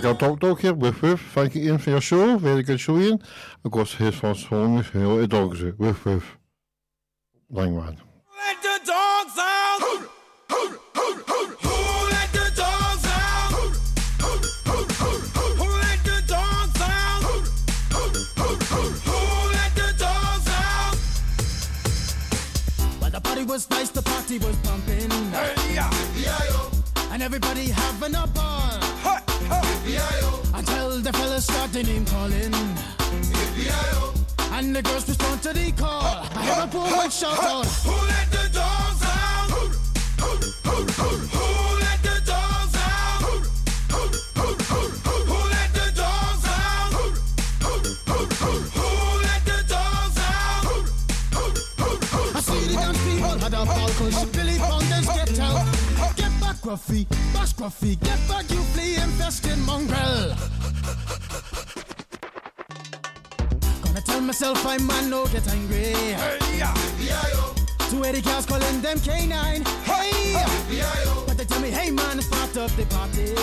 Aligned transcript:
I 0.00 0.02
got 0.02 0.18
talk 0.18 0.40
dog 0.40 0.60
here 0.60 0.72
with 0.72 1.02
woof. 1.02 1.20
Thank 1.34 1.56
you, 1.56 1.74
in 1.74 1.76
for 1.76 1.90
your 1.90 2.00
show. 2.00 2.38
Very 2.38 2.62
good 2.62 2.80
show, 2.80 2.96
in? 2.96 3.20
I've 3.62 3.70
got 3.70 3.86
his 3.90 4.14
first 4.14 4.46
phone 4.46 4.82
for 4.82 5.04
all 5.04 5.18
the 5.18 5.26
dogs 5.26 5.62
Lang 7.50 7.76
man. 7.76 7.98
Let 8.34 8.62
the 8.62 8.80
dogs 8.86 9.38
out! 9.38 10.06
Was 23.46 23.68
nice, 23.68 23.90
the 23.90 24.02
party 24.02 24.38
was 24.38 24.54
pumping. 24.58 25.10
Hey, 25.32 25.74
yeah. 25.74 25.90
And 27.10 27.20
everybody 27.20 27.68
having 27.68 28.14
a 28.14 28.26
ball. 28.28 28.78
Until 30.54 31.00
the 31.00 31.12
fellas 31.12 31.44
started 31.44 31.86
name 31.86 32.04
calling. 32.04 32.54
And 34.52 34.76
the 34.76 34.82
girls 34.82 35.08
respond 35.08 35.42
to 35.42 35.52
the 35.52 35.72
call. 35.72 36.22
I 36.34 36.42
hear 36.42 36.64
a 36.64 36.66
woman 36.66 37.10
shout 37.10 37.38
out. 37.38 37.64
Oh. 37.64 37.68
Who 37.86 38.06
let 38.06 38.30
the 38.30 38.48
dogs 38.52 39.02
out? 39.02 39.10
Gruffy, 56.70 57.04
bash 57.34 57.52
Gruffy, 57.54 57.98
get 57.98 58.28
back, 58.28 58.48
you 58.48 58.62
flea 58.72 58.94
infested 58.94 59.58
mongrel. 59.66 60.36
Gonna 63.82 64.00
tell 64.02 64.20
myself 64.20 64.64
I'm 64.64 64.86
man, 64.86 65.10
no 65.10 65.26
get 65.26 65.48
angry. 65.48 65.94
Hey, 66.14 66.38
yeah. 66.58 66.72
Two 67.90 68.04
Eddie 68.04 68.22
cows 68.22 68.46
calling 68.46 68.80
them 68.82 69.00
canine. 69.00 69.64
Hey! 69.82 70.40
But 71.26 71.38
they 71.38 71.44
tell 71.44 71.60
me, 71.60 71.70
hey 71.70 71.90
man, 71.90 72.18
it's 72.18 72.28
part 72.28 72.56
of 72.56 72.76
the 72.76 72.86
party. 72.86 73.34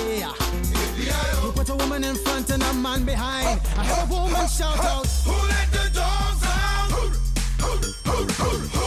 You 1.44 1.52
put 1.52 1.68
a 1.68 1.76
woman 1.76 2.06
in 2.06 2.16
front 2.16 2.50
and 2.50 2.64
a 2.64 2.74
man 2.76 3.04
behind. 3.04 3.60
I 3.76 3.84
heard 3.84 4.10
a 4.10 4.14
woman 4.14 4.48
shout 4.48 4.80
out. 4.80 5.06
Who 5.06 5.34
let 5.50 5.70
the 5.74 5.90
dogs 5.94 6.44
out? 6.46 6.92
Who 6.92 7.76
let 8.72 8.87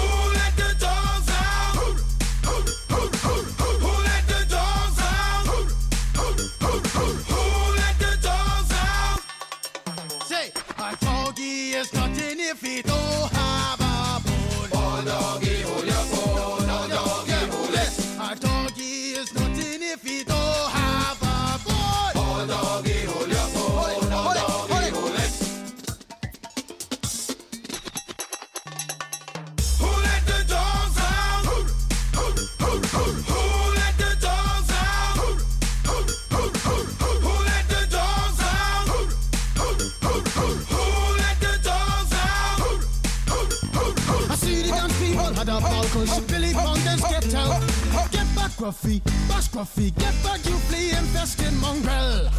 Gruffy, 48.70 49.02
bash 49.26 49.48
Gruffy, 49.48 49.90
get 49.98 50.14
back, 50.22 50.38
you 50.46 50.56
flea 50.70 50.90
infested 50.92 51.52
mongrel. 51.54 52.30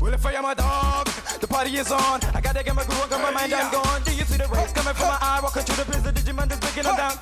Well, 0.00 0.14
if 0.14 0.24
I 0.24 0.34
am 0.34 0.44
a 0.44 0.54
dog, 0.54 1.08
the 1.40 1.48
party 1.48 1.76
is 1.76 1.90
on. 1.90 2.20
I 2.32 2.40
gotta 2.40 2.62
get 2.62 2.76
my 2.76 2.84
groove 2.84 3.02
on, 3.02 3.08
'cause 3.08 3.20
my 3.20 3.32
mind, 3.32 3.52
I'm 3.52 3.72
gone. 3.72 4.00
Do 4.04 4.12
you 4.12 4.24
see 4.24 4.36
the 4.36 4.46
rays 4.46 4.70
coming 4.72 4.94
from 4.94 5.08
my 5.08 5.18
eye? 5.20 5.40
Walking 5.42 5.64
through 5.64 5.84
the 5.84 5.90
prison, 5.90 6.14
Digimon 6.14 6.52
is 6.52 6.60
breaking 6.60 6.84
them 6.84 6.94
down. 6.94 7.18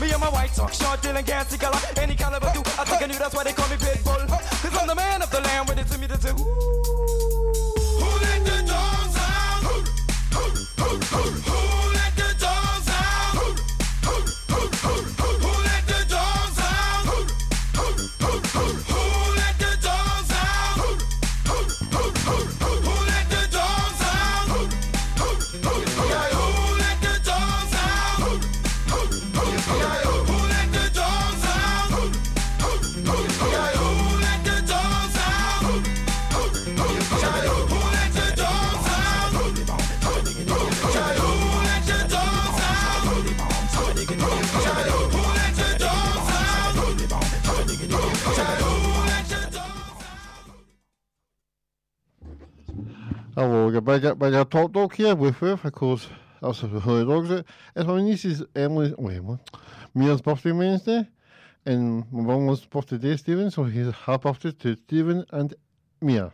Me 0.00 0.08
and 0.12 0.20
my 0.20 0.28
white 0.28 0.54
talk, 0.54 0.72
short, 0.72 1.02
dealing, 1.02 1.24
gassy 1.24 1.58
color. 1.58 1.80
Any 1.96 2.14
caliber 2.14 2.52
do, 2.54 2.60
I 2.78 2.84
think 2.84 3.02
I 3.02 3.06
knew 3.06 3.18
that's 3.18 3.34
why 3.34 3.42
they 3.42 3.52
call 3.52 3.68
me 3.68 3.76
Pitbull. 3.76 4.28
Cause 4.28 4.80
I'm 4.80 4.86
the 4.86 4.94
man 4.94 5.22
of 5.22 5.30
the 5.32 5.40
land, 5.40 5.68
with 5.68 5.78
it 5.80 5.90
to 5.90 5.98
me 5.98 6.06
to 6.06 6.16
do. 6.16 6.69
We 53.90 53.98
got 53.98 54.20
big, 54.20 54.32
big 54.32 54.50
talk 54.50 54.72
talk 54.72 54.94
here 54.94 55.16
with 55.16 55.42
with, 55.42 55.64
of 55.64 55.72
course. 55.72 56.06
That's 56.40 56.60
the 56.60 56.78
dogs 57.04 57.28
it. 57.32 57.46
It's 57.74 57.88
my 57.88 58.00
niece's 58.00 58.40
Emily, 58.54 58.94
wait, 58.96 59.16
Emily, 59.16 59.40
Mia's 59.94 60.22
birthday 60.22 60.52
Wednesday, 60.52 61.08
and 61.66 62.04
my 62.12 62.22
mum 62.22 62.46
was 62.46 62.64
birthday 62.64 62.98
today, 62.98 63.16
Stephen, 63.16 63.50
so 63.50 63.64
he's 63.64 63.92
happy 63.92 64.22
birthday 64.22 64.52
to 64.52 64.76
Stephen 64.76 65.24
and 65.32 65.54
Mia. 66.00 66.30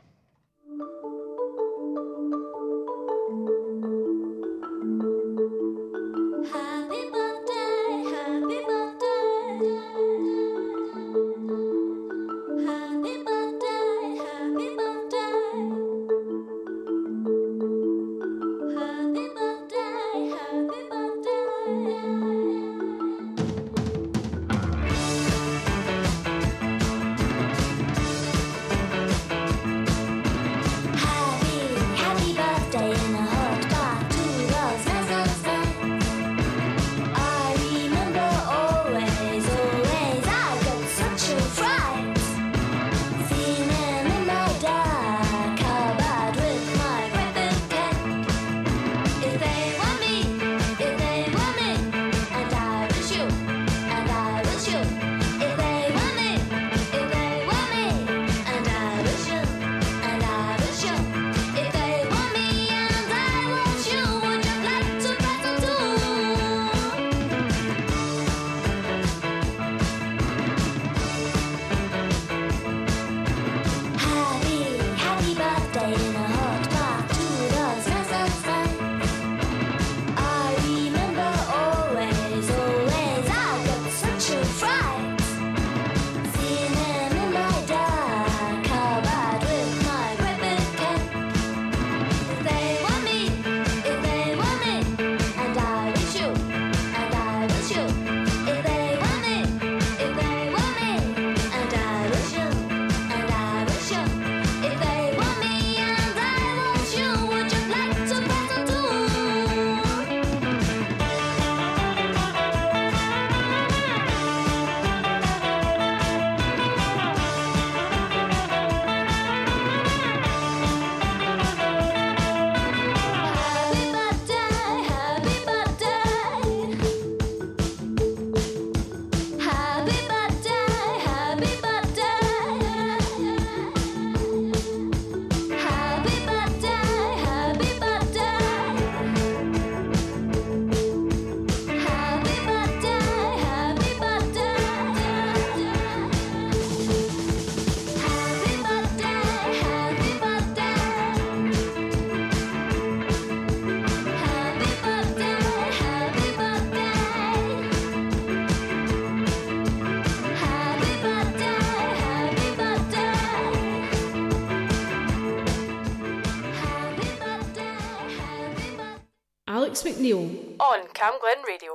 On 171.06 171.12
Cam 171.12 171.20
Glen 171.20 171.42
Radio. 171.46 171.72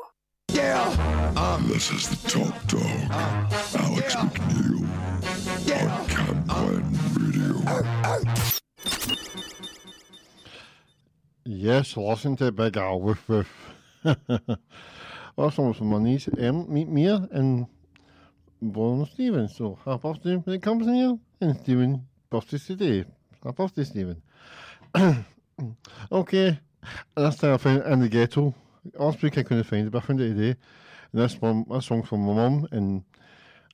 Um, 1.37 1.67
this 1.69 1.91
is 1.91 2.09
the 2.09 2.15
top 2.29 2.67
Dog. 2.67 2.81
Alex 3.79 4.15
McNeil 4.15 4.83
on 5.89 6.07
Cam 6.07 6.43
Glen 6.47 6.85
Radio. 7.15 7.55
Yes, 11.45 11.95
listen 11.95 12.35
to 12.37 12.51
Big 12.51 12.75
Al 12.75 12.99
Woof 12.99 13.29
Woof. 13.29 13.47
also 15.37 15.73
from 15.73 15.87
my 15.87 15.99
niece 15.99 16.27
Em, 16.37 16.65
meet 16.71 16.89
Mia 16.89 17.29
and 17.31 17.67
Born 18.61 19.05
Stephen. 19.05 19.47
So 19.47 19.79
happy 19.85 20.01
birthday 20.01 20.35
when 20.35 20.55
it 20.55 20.61
comes 20.61 20.87
in 20.87 20.93
here. 20.93 21.17
And 21.39 21.55
Stephen, 21.55 22.05
birthday's 22.29 22.65
today. 22.65 23.05
Happy 23.43 23.55
birthday, 23.55 23.83
Stephen. 23.85 24.21
okay, 26.11 26.59
last 27.15 27.39
time 27.39 27.53
I 27.53 27.57
found 27.57 27.83
in 27.83 27.99
the 28.01 28.09
ghetto. 28.09 28.53
Last 28.93 29.21
week 29.21 29.37
I 29.37 29.43
couldn't 29.43 29.63
find 29.65 29.87
it, 29.87 29.91
but 29.91 30.03
I 30.03 30.05
found 30.05 30.21
it 30.21 30.33
today. 30.33 30.59
And 31.11 31.21
this 31.21 31.39
one, 31.39 31.65
this 31.69 31.85
song 31.85 32.03
from 32.03 32.21
my 32.21 32.33
mum 32.33 32.67
and 32.71 33.03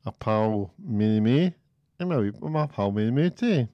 a 0.06 0.12
pal 0.12 0.74
Mary 0.80 1.20
May, 1.20 1.54
and 2.00 2.10
my, 2.10 2.50
my 2.50 2.68
pal 2.68 2.92
Mary 2.92 3.12
May 3.12 3.30
too. 3.30 3.68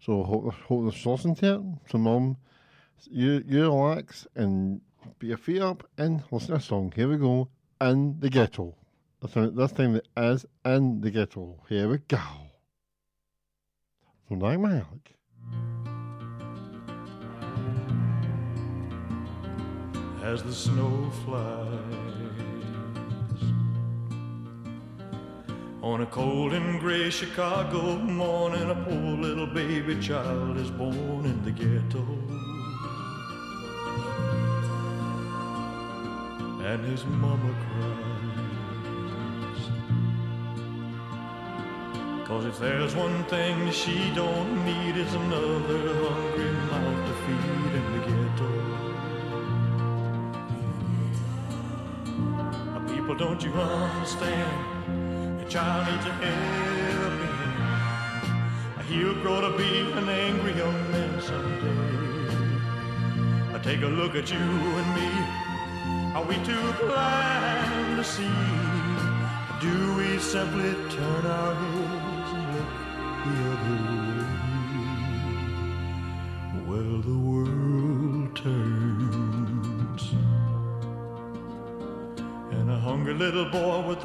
So 0.00 0.22
hope, 0.22 0.52
hope 0.54 0.82
there's 0.82 1.02
sauce 1.02 1.24
into 1.24 1.54
it. 1.54 1.90
So 1.90 1.98
mum, 1.98 2.36
you 3.10 3.42
you 3.46 3.62
relax 3.62 4.26
and 4.34 4.80
put 5.18 5.28
your 5.28 5.36
feet 5.36 5.62
up 5.62 5.88
and 5.98 6.22
listen 6.30 6.50
to 6.50 6.54
a 6.56 6.60
song. 6.60 6.92
Here 6.94 7.08
we 7.08 7.16
go. 7.16 7.48
In 7.80 8.18
the 8.20 8.30
ghetto. 8.30 8.74
This 9.22 9.72
time, 9.72 9.96
it 9.96 10.06
is 10.16 10.46
in 10.64 11.00
the 11.00 11.10
ghetto. 11.10 11.62
Here 11.68 11.88
we 11.88 11.98
go. 11.98 12.18
From 14.28 14.40
Like 14.40 14.60
Malik. 14.60 15.15
As 20.26 20.42
the 20.42 20.52
snow 20.52 21.08
flies. 21.24 21.84
On 25.82 26.00
a 26.00 26.06
cold 26.06 26.52
and 26.52 26.80
gray 26.80 27.10
Chicago 27.10 27.96
morning, 27.98 28.68
a 28.68 28.74
poor 28.74 29.16
little 29.26 29.46
baby 29.46 29.94
child 30.00 30.56
is 30.56 30.68
born 30.68 31.24
in 31.32 31.44
the 31.44 31.52
ghetto. 31.52 32.04
And 36.70 36.84
his 36.86 37.04
mama 37.04 37.54
cries. 37.62 39.06
Cause 42.26 42.46
if 42.46 42.58
there's 42.58 42.96
one 42.96 43.22
thing 43.26 43.70
she 43.70 44.12
don't 44.12 44.64
need, 44.64 44.96
it's 44.96 45.14
another 45.14 45.94
hungry 46.02 46.52
mouth 46.70 47.06
to 47.06 47.14
feed 47.22 47.75
People, 53.16 53.28
don't 53.28 53.42
you 53.42 53.52
understand? 53.52 55.40
Your 55.40 55.48
child 55.48 55.86
needs 55.90 56.06
a 56.06 56.12
helping 56.12 57.34
hand. 57.38 58.86
He'll 58.88 59.14
grow 59.22 59.40
to 59.40 59.56
be 59.56 59.80
an 59.92 60.08
angry 60.08 60.52
young 60.52 60.90
man 60.92 61.20
someday. 61.22 61.78
Uh, 63.54 63.58
Take 63.62 63.82
a 63.82 63.86
look 63.86 64.14
at 64.16 64.30
you 64.30 64.38
and 64.38 64.94
me. 64.94 65.08
Are 66.14 66.24
we 66.24 66.34
too 66.44 66.72
blind 66.84 67.96
to 67.96 68.04
see? 68.04 68.30
Do 69.60 69.94
we 69.96 70.18
simply 70.18 70.74
turn 70.94 71.26
our 71.26 71.54
heads 71.54 72.32
and 72.34 72.54
look 72.54 72.70
the 73.24 73.34
other 73.52 74.00
way? 74.00 74.05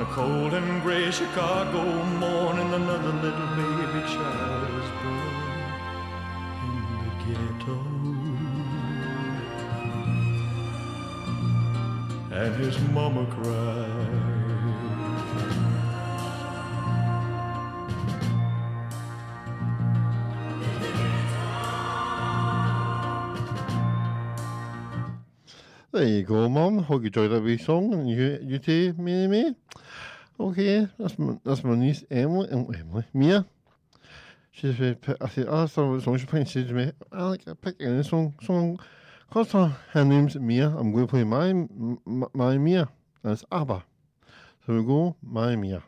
on 0.00 0.06
a 0.06 0.10
cold 0.12 0.54
and 0.54 0.82
gray 0.82 1.10
Chicago 1.10 1.82
morning, 2.04 2.72
another 2.72 3.12
little 3.20 3.46
baby 3.56 4.00
child 4.08 4.68
is 4.80 4.90
born 5.02 5.50
in 6.64 6.84
the 7.02 7.10
ghetto. 7.24 7.78
And 12.32 12.52
his 12.56 12.78
mama 12.90 13.26
cries. 13.26 14.40
There 25.92 26.06
you 26.06 26.22
go, 26.22 26.48
Mum. 26.48 26.78
Hope 26.78 27.02
you 27.02 27.06
enjoyed 27.08 27.32
that 27.32 27.42
wee 27.42 27.58
song. 27.58 27.92
And 27.92 28.08
you, 28.08 28.38
you 28.42 28.58
too, 28.58 28.94
May. 28.96 29.54
Okay, 30.40 30.88
that's 30.98 31.18
my, 31.18 31.38
that's 31.44 31.62
my 31.62 31.74
niece 31.74 32.02
Emily. 32.10 32.48
Emily, 32.50 33.04
Mia. 33.12 33.44
She's 34.50 34.74
very. 34.74 34.96
I 35.20 35.28
said, 35.28 35.46
oh, 35.50 35.60
that's 35.60 35.74
the 35.74 36.00
song 36.00 36.16
she 36.16 36.24
playing. 36.24 36.46
She 36.46 36.64
said 36.66 36.68
to 36.68 37.54
pick 37.56 37.76
any 37.78 38.02
song. 38.02 38.34
Song. 38.42 38.80
Cause 39.30 39.52
her, 39.52 39.58
uh, 39.58 39.72
her 39.92 40.02
name's 40.02 40.36
Mia. 40.36 40.68
I'm 40.68 40.92
going 40.92 41.06
to 41.06 41.10
play 41.10 41.24
my, 41.24 41.52
my, 42.06 42.26
my 42.32 42.56
Mia. 42.56 42.88
It's 43.22 43.44
ABBA. 43.52 43.84
So 44.64 44.72
we 44.72 44.82
go, 44.82 45.14
my 45.22 45.56
Mia. 45.56 45.82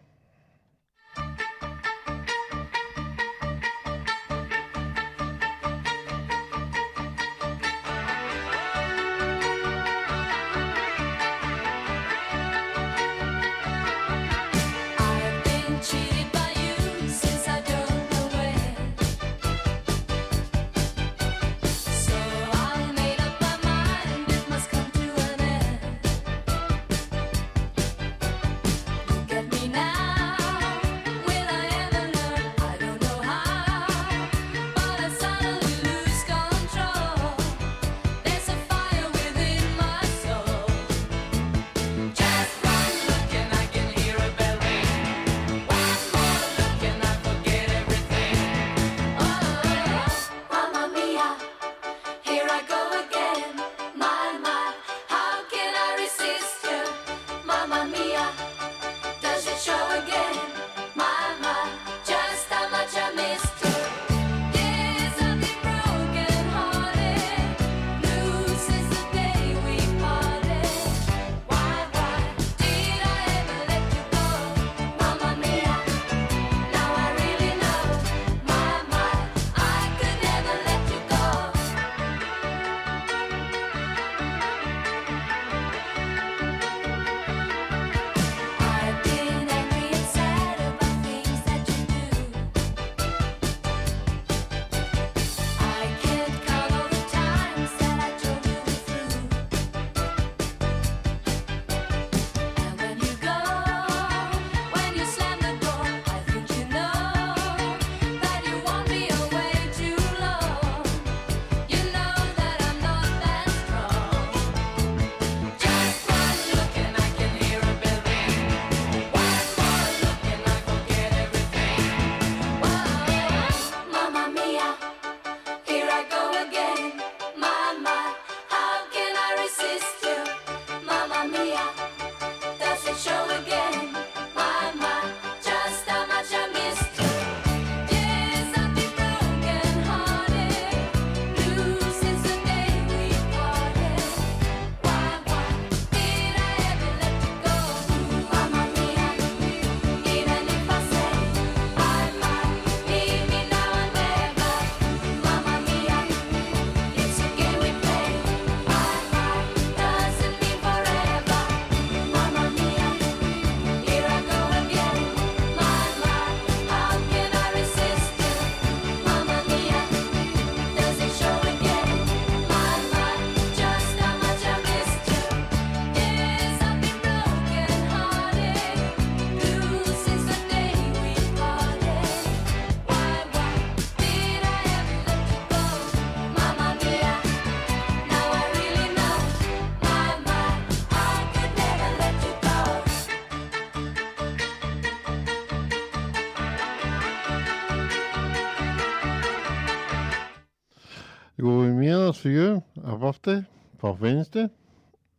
For 202.22 202.28
you. 202.28 202.62
After 202.86 203.46
for 203.78 203.94
Wednesday. 203.94 204.48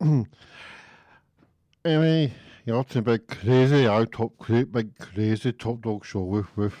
anyway, 1.84 2.32
you're 2.64 2.82
talking 2.82 3.00
about 3.00 3.26
crazy 3.26 3.86
out 3.86 4.12
top 4.12 4.32
cra- 4.38 4.64
big 4.64 4.98
crazy 4.98 5.52
top 5.52 5.82
dog 5.82 6.04
show 6.04 6.22
with 6.22 6.56
with. 6.56 6.74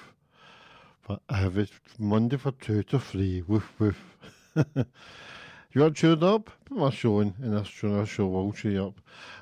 But 1.06 1.20
I 1.28 1.36
have 1.36 1.58
it 1.58 1.70
Monday 1.98 2.38
for 2.38 2.52
two 2.52 2.82
to 2.84 2.98
three 2.98 3.42
with 3.42 3.64
with. 3.78 3.98
you 5.74 5.84
are 5.84 5.90
tuned 5.90 6.24
up? 6.24 6.50
Put 6.64 6.78
my 6.78 6.90
show 6.90 7.20
in 7.20 7.34
and 7.42 7.52
that's 7.52 7.68
true 7.68 7.98
our 7.98 8.06
show 8.06 8.26
will 8.26 8.52
cheer 8.52 8.72
you 8.72 8.86
up. 8.86 9.00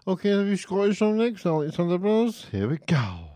Okay, 0.08 0.30
have 0.30 0.48
you 0.48 0.56
Scottish 0.56 0.98
song 0.98 1.16
next? 1.18 1.46
Alexander 1.46 1.98
Brothers. 1.98 2.46
Here 2.50 2.68
we 2.68 2.78
go. 2.78 3.31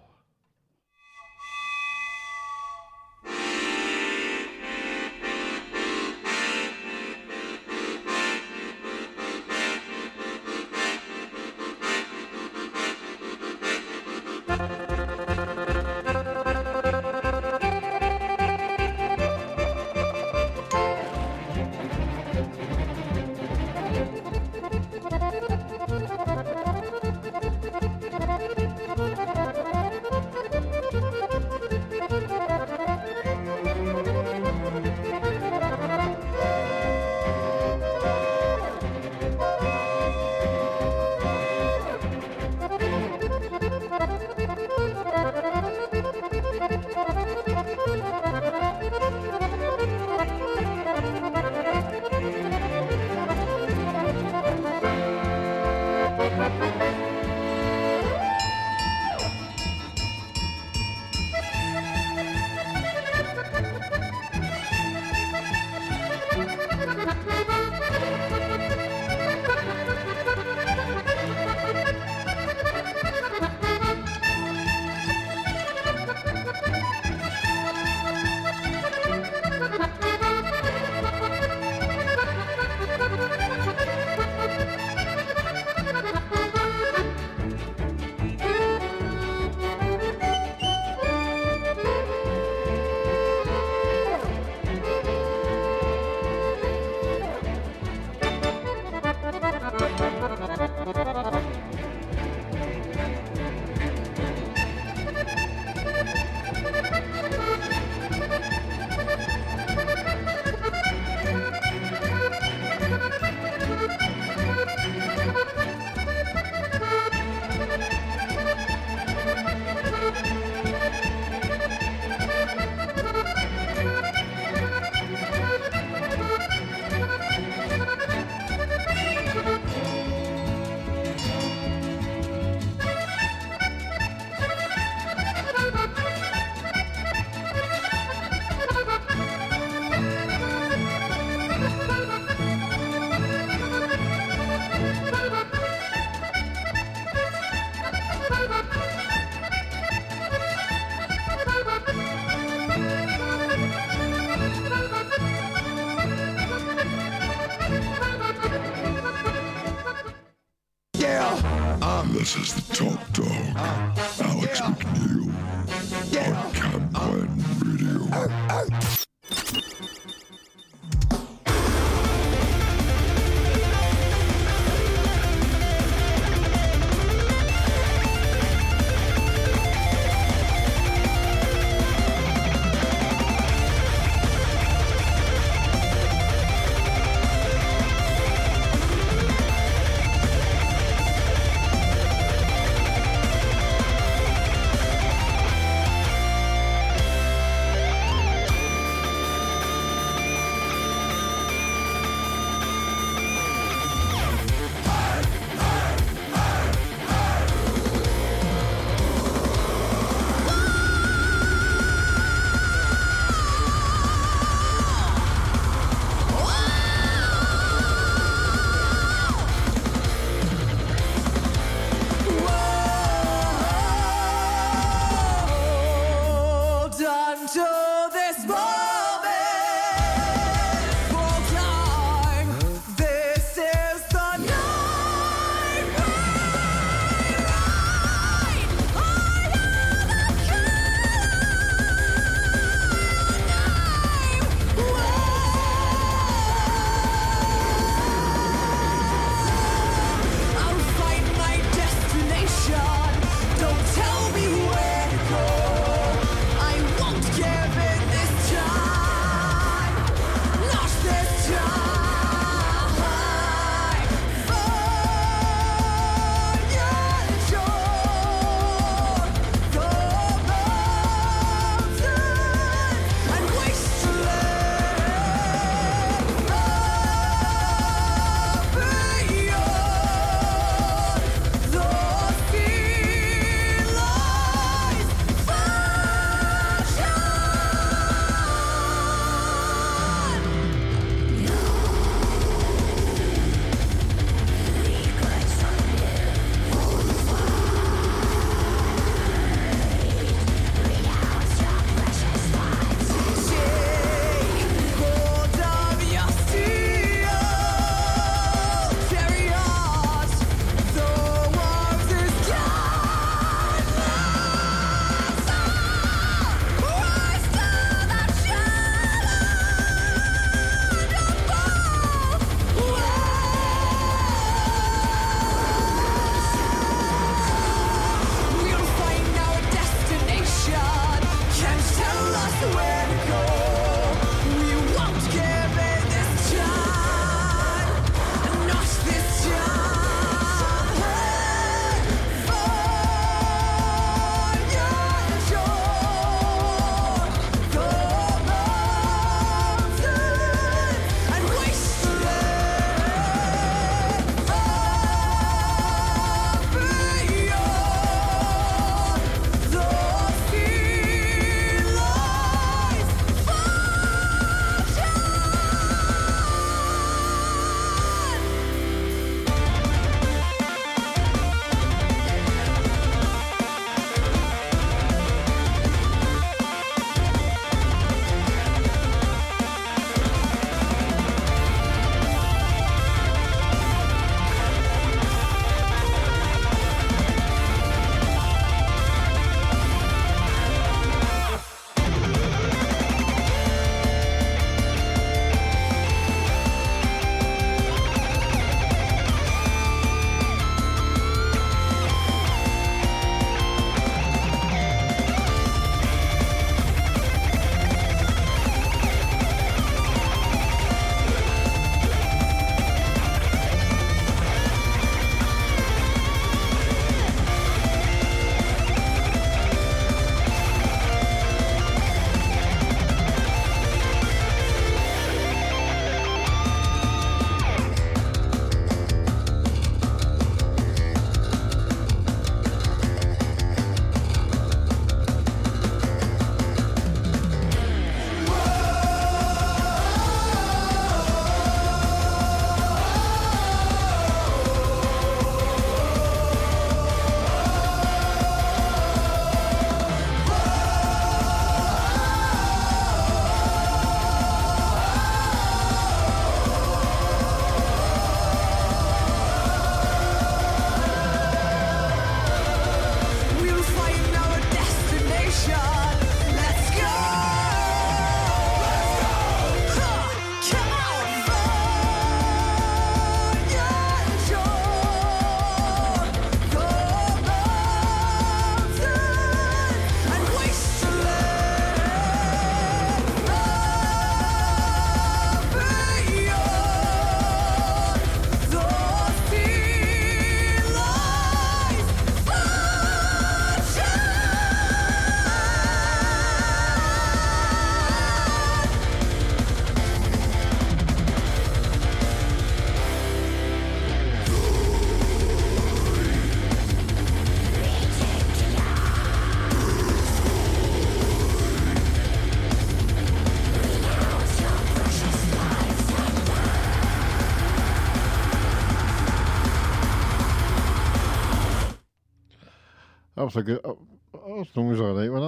Was 523.46 523.56
a 523.56 523.62
good. 523.62 523.80
As 523.85 524.76
long 524.76 524.92
as 524.92 525.00
I 525.00 525.04
like 525.04 525.30
with 525.30 525.44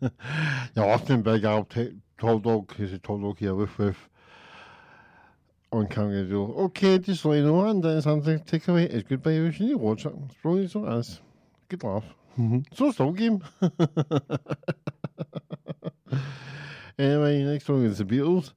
it. 0.00 0.12
yeah, 0.76 0.84
often 0.84 1.22
big 1.22 1.44
out 1.44 1.76
tall 2.18 2.38
dog 2.38 2.74
he's 2.76 2.92
a 2.92 2.98
tall 2.98 3.18
dog 3.18 3.38
here 3.38 3.54
with 3.54 3.76
with 3.78 3.96
on 5.72 5.86
camera 5.88 6.24
do. 6.24 6.44
Okay, 6.44 6.98
just 6.98 7.22
so 7.22 7.32
you 7.32 7.42
know, 7.42 7.66
and 7.66 7.82
then 7.82 8.00
something 8.00 8.40
take 8.40 8.68
away 8.68 8.84
is 8.84 9.02
goodbye. 9.02 9.32
You 9.32 9.50
should 9.50 9.76
watch 9.76 10.06
it. 10.06 10.12
It's 10.24 10.34
probably 10.40 10.68
so 10.68 10.86
as 10.86 11.20
good 11.68 11.82
laugh. 11.82 12.04
Mm-hmm. 12.38 12.60
so 12.72 12.92
still 12.92 13.12
game. 13.12 13.42
anyway, 16.98 17.42
next 17.42 17.66
song 17.66 17.84
is 17.84 17.98
the 17.98 18.04
Beatles, 18.04 18.52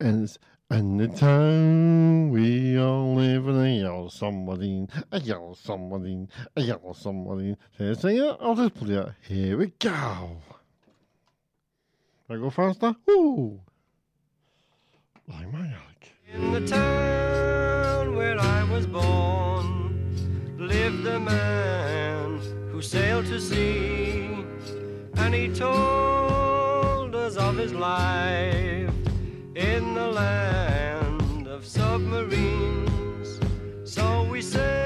and 0.00 0.24
it's 0.24 0.38
in 0.72 0.96
the 0.96 1.08
town 1.08 2.30
we 2.30 2.78
all 2.78 3.14
live 3.14 3.46
in 3.46 3.60
a 3.60 3.68
yellow 3.68 4.08
submarine, 4.08 4.88
a 5.10 5.20
yellow 5.20 5.54
submarine, 5.54 6.28
a 6.56 6.62
yellow 6.62 6.94
submarine. 6.94 7.56
Say 7.76 7.84
it, 7.84 8.00
sing 8.00 8.16
it, 8.16 8.36
I'll 8.40 8.54
just 8.54 8.74
play 8.74 8.94
it. 8.94 9.08
Here 9.28 9.58
we 9.58 9.72
go. 9.78 10.38
I 12.30 12.36
go 12.36 12.48
faster? 12.48 12.94
Ooh. 13.10 13.60
Like 15.28 15.52
my 15.52 15.60
Alec. 15.60 16.14
In 16.32 16.52
the 16.52 16.66
town 16.66 18.16
where 18.16 18.40
I 18.40 18.64
was 18.70 18.86
born 18.86 20.56
lived 20.58 21.06
a 21.06 21.20
man 21.20 22.40
who 22.70 22.80
sailed 22.80 23.26
to 23.26 23.38
sea, 23.38 24.30
and 25.16 25.34
he 25.34 25.48
told 25.48 27.14
us 27.14 27.36
of 27.36 27.58
his 27.58 27.74
life 27.74 28.81
in 29.62 29.94
the 29.94 30.08
land 30.08 31.46
of 31.46 31.64
submarines. 31.64 33.38
So 33.84 34.26
we 34.30 34.42
sailed 34.42 34.81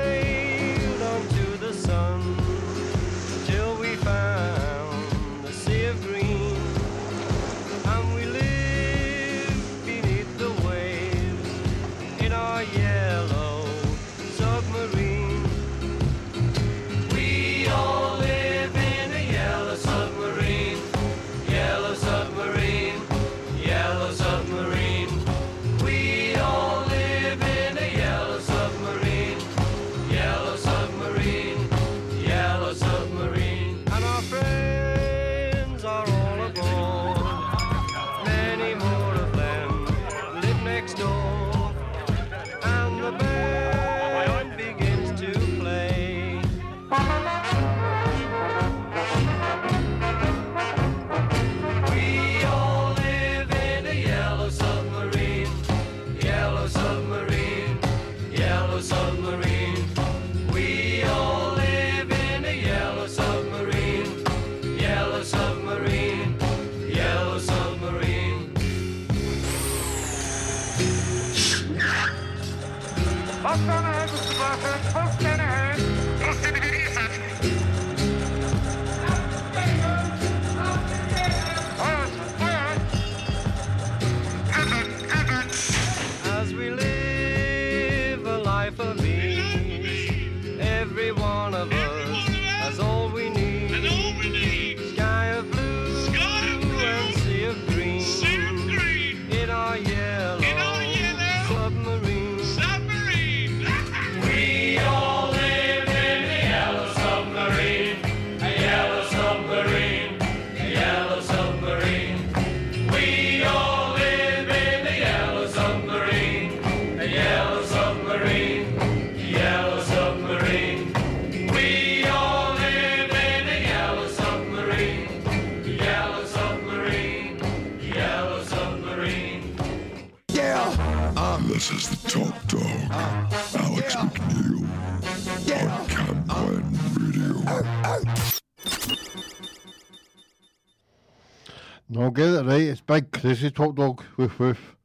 get 142.16 142.28
it 142.28 142.46
right. 142.46 142.62
It's 142.62 142.80
big 142.80 143.12
crazy 143.12 143.50
top 143.50 143.76
dog. 143.76 144.02
Woof 144.16 144.38
woof. 144.38 144.76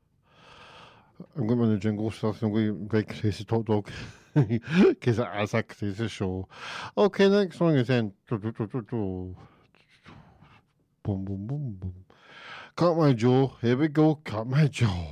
I'm 1.37 1.47
going 1.47 1.59
to 1.59 1.67
the 1.67 1.77
jingle 1.77 2.11
stuff. 2.11 2.41
I'm 2.41 2.51
going 2.51 2.87
big 2.87 3.07
crazy 3.07 3.45
top 3.45 3.65
dog 3.65 3.89
because 4.33 5.19
it 5.19 5.27
is 5.39 5.53
a 5.53 5.63
crazy 5.63 6.07
show. 6.09 6.47
Okay, 6.97 7.29
next 7.29 7.57
song 7.57 7.75
is 7.75 7.87
then. 7.87 8.11
Boom 8.27 8.51
boom 11.03 11.47
boom 11.47 11.77
boom. 11.79 12.05
Cut 12.75 12.97
my 12.97 13.13
jaw. 13.13 13.49
Here 13.61 13.77
we 13.77 13.87
go. 13.87 14.15
Cut 14.15 14.47
my 14.47 14.67
jaw. 14.67 15.05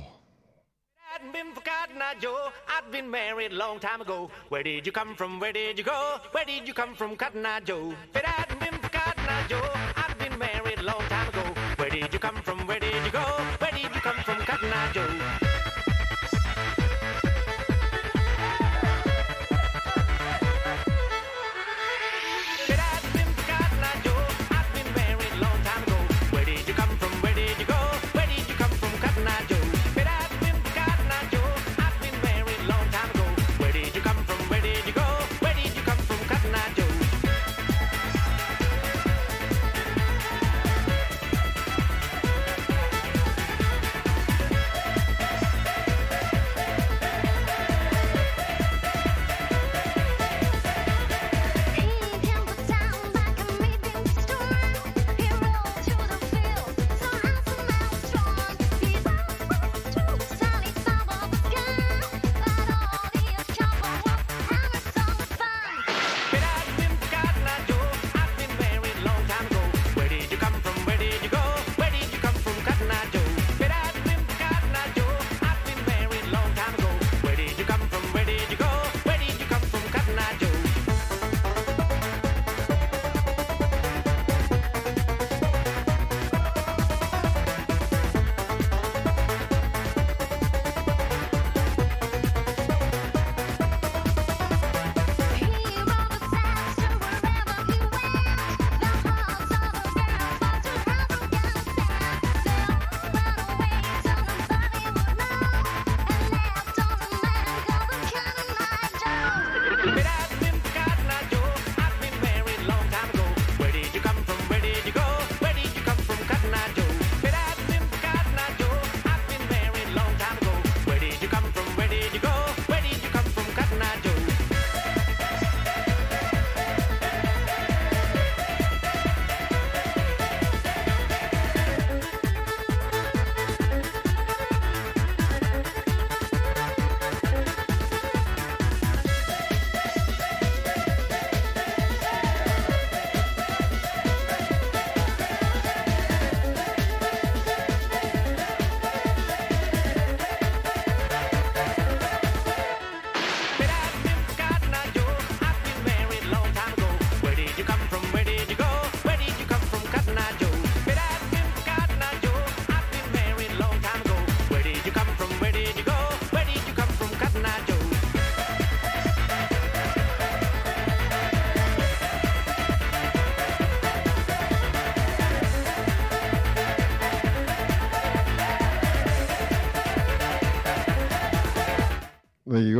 hadn't 1.12 1.32
been 1.32 1.54
for 1.54 1.62
Cotton 1.62 2.02
Eye 2.02 2.16
Joe, 2.20 2.50
I'd 2.68 2.92
been 2.92 3.10
married 3.10 3.52
long 3.52 3.78
time 3.80 4.02
ago. 4.02 4.30
Where 4.50 4.62
did 4.62 4.84
you 4.84 4.92
come 4.92 5.14
from? 5.16 5.40
Where 5.40 5.52
did 5.52 5.78
you 5.78 5.84
go? 5.84 6.18
Where 6.32 6.44
did 6.44 6.68
you 6.68 6.74
come 6.74 6.94
from, 6.94 7.16
Cotton 7.16 7.46
Eye 7.46 7.60
Joe? 7.60 7.94
If 8.14 8.16
it 8.16 8.49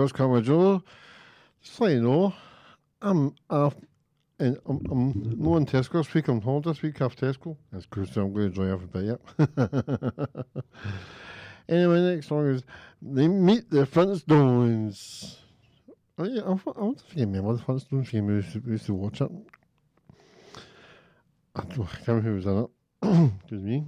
you 0.01 0.05
it's 0.05 0.13
Comrade 0.13 0.45
Joe. 0.45 0.83
So 1.63 1.87
you 1.87 2.01
know, 2.01 2.35
I'm 3.03 3.35
off, 3.51 3.75
and 4.39 4.59
I'm, 4.67 4.81
I'm 4.91 5.35
no 5.39 5.57
in 5.57 5.67
Tesco 5.67 6.03
this 6.05 6.15
week. 6.15 6.29
I'm 6.29 6.41
home 6.41 6.63
this 6.63 6.81
week 6.81 7.01
off 7.03 7.17
Tesco. 7.17 7.57
That's 7.71 7.85
cruise, 7.87 8.11
so 8.13 8.23
I'm 8.23 8.33
going 8.33 8.53
to 8.53 8.61
enjoy 8.63 8.73
every 8.73 8.87
bit. 8.87 9.21
Yeah. 9.39 10.43
anyway, 11.69 12.15
next 12.15 12.29
song 12.29 12.47
is 12.49 12.63
"They 13.03 13.29
Meet 13.29 13.71
the 13.71 13.87
Flintstones." 13.87 15.37
Oh 16.19 16.25
yeah, 16.25 16.43
I, 16.43 16.51
I 16.53 16.81
want 16.81 16.99
to 16.99 17.21
remember 17.21 17.55
the 17.57 17.63
Flintstones 17.63 18.11
game. 18.11 18.27
We 18.27 18.35
used 18.37 18.67
used 18.67 18.87
to 18.87 18.95
watch 18.95 19.21
it. 19.21 19.31
I 21.57 21.63
don't- 21.65 21.81
I 21.81 21.95
can't 21.97 22.09
remember 22.09 22.29
who 22.31 22.35
was 22.37 22.47
in 22.47 22.59
it. 22.59 23.33
Excuse 23.41 23.63
me. 23.63 23.85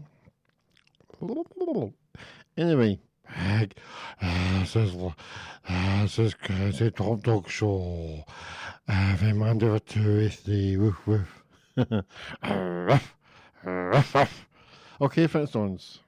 Anyway, 2.59 2.99
Is, 5.69 6.19
is 6.19 6.35
crazy 6.35 6.91
Top 6.91 7.23
Dog 7.23 7.49
Show. 7.49 8.25
Every 8.89 9.33
Monday 9.33 9.69
or 9.69 9.79
Tuesday, 9.79 10.77
woof 10.77 11.07
woof. 11.07 11.43
ruff, 11.77 13.15
ruff, 13.65 14.15
ruff. 14.15 14.47
Okay, 15.01 15.27
Flintstones. 15.27 15.29
Flintstones, 15.29 15.99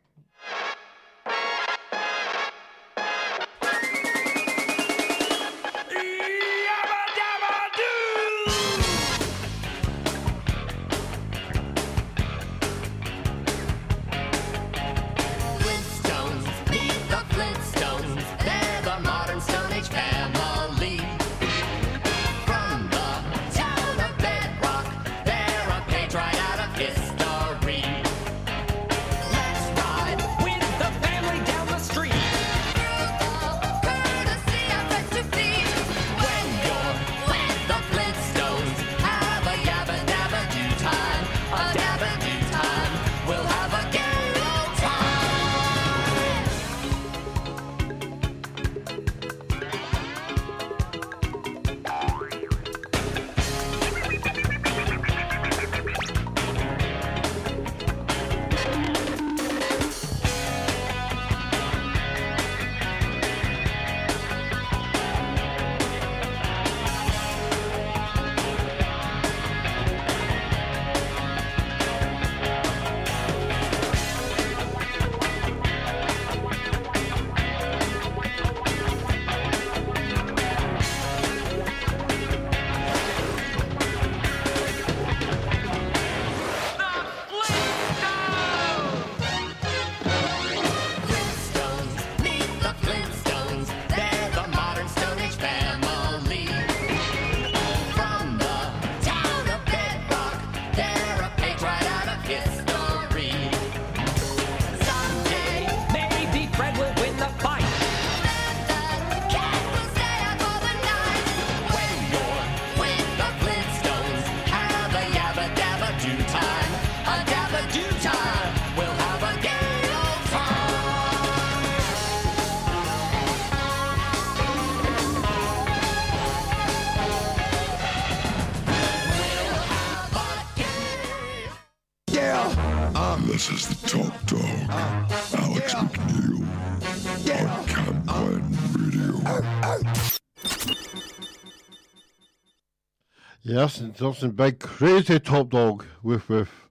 Yes, 143.64 143.80
it's 143.80 143.98
something 143.98 144.32
big, 144.32 144.60
crazy 144.60 145.18
top 145.18 145.48
dog. 145.48 145.86
Woof 146.02 146.28
woof. 146.28 146.68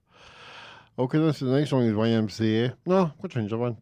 Okay, 0.96 1.18
this 1.18 1.42
is 1.42 1.48
the 1.48 1.58
next 1.58 1.70
song 1.70 1.82
is 1.82 1.92
YMCA. 1.92 2.72
No, 2.86 3.10
we'll 3.20 3.28
change 3.28 3.50
that 3.50 3.58
one. 3.58 3.78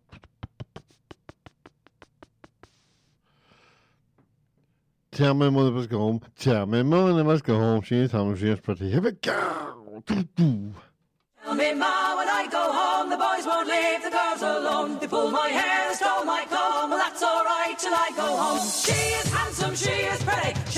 Tell 5.10 5.34
me 5.34 5.50
mother 5.50 5.72
must 5.72 5.90
go 5.90 5.98
home. 5.98 6.22
Tell 6.38 6.64
me 6.64 6.82
mother 6.82 7.20
I 7.20 7.22
must 7.22 7.44
go 7.44 7.58
home. 7.58 7.82
She 7.82 7.96
is 7.96 8.12
home. 8.12 8.34
She 8.34 8.48
is 8.48 8.60
pretty. 8.60 8.90
Here 8.90 9.02
we 9.02 9.10
go. 9.10 10.02
Tell 10.06 11.54
me, 11.54 11.74
Ma, 11.74 12.16
when 12.16 12.28
I 12.30 12.48
go 12.50 12.72
home, 12.72 13.10
the 13.10 13.18
boys 13.18 13.44
won't 13.44 13.68
leave 13.68 14.02
the 14.04 14.08
girls 14.08 14.40
alone. 14.40 14.98
They 15.00 15.06
pull 15.06 15.30
my 15.30 15.48
hair, 15.48 15.90
they 15.90 15.94
stole 15.96 16.24
my 16.24 16.46
comb. 16.48 16.88
Well, 16.88 16.98
that's 16.98 17.22
all 17.22 17.44
right 17.44 17.74
till 17.78 17.92
I 17.92 18.10
go 18.16 18.36
home. 18.36 18.66
She 18.66 18.92
is 18.92 19.30
handsome, 19.30 19.74
she 19.74 19.90
is 19.90 20.24
pretty. 20.24 20.71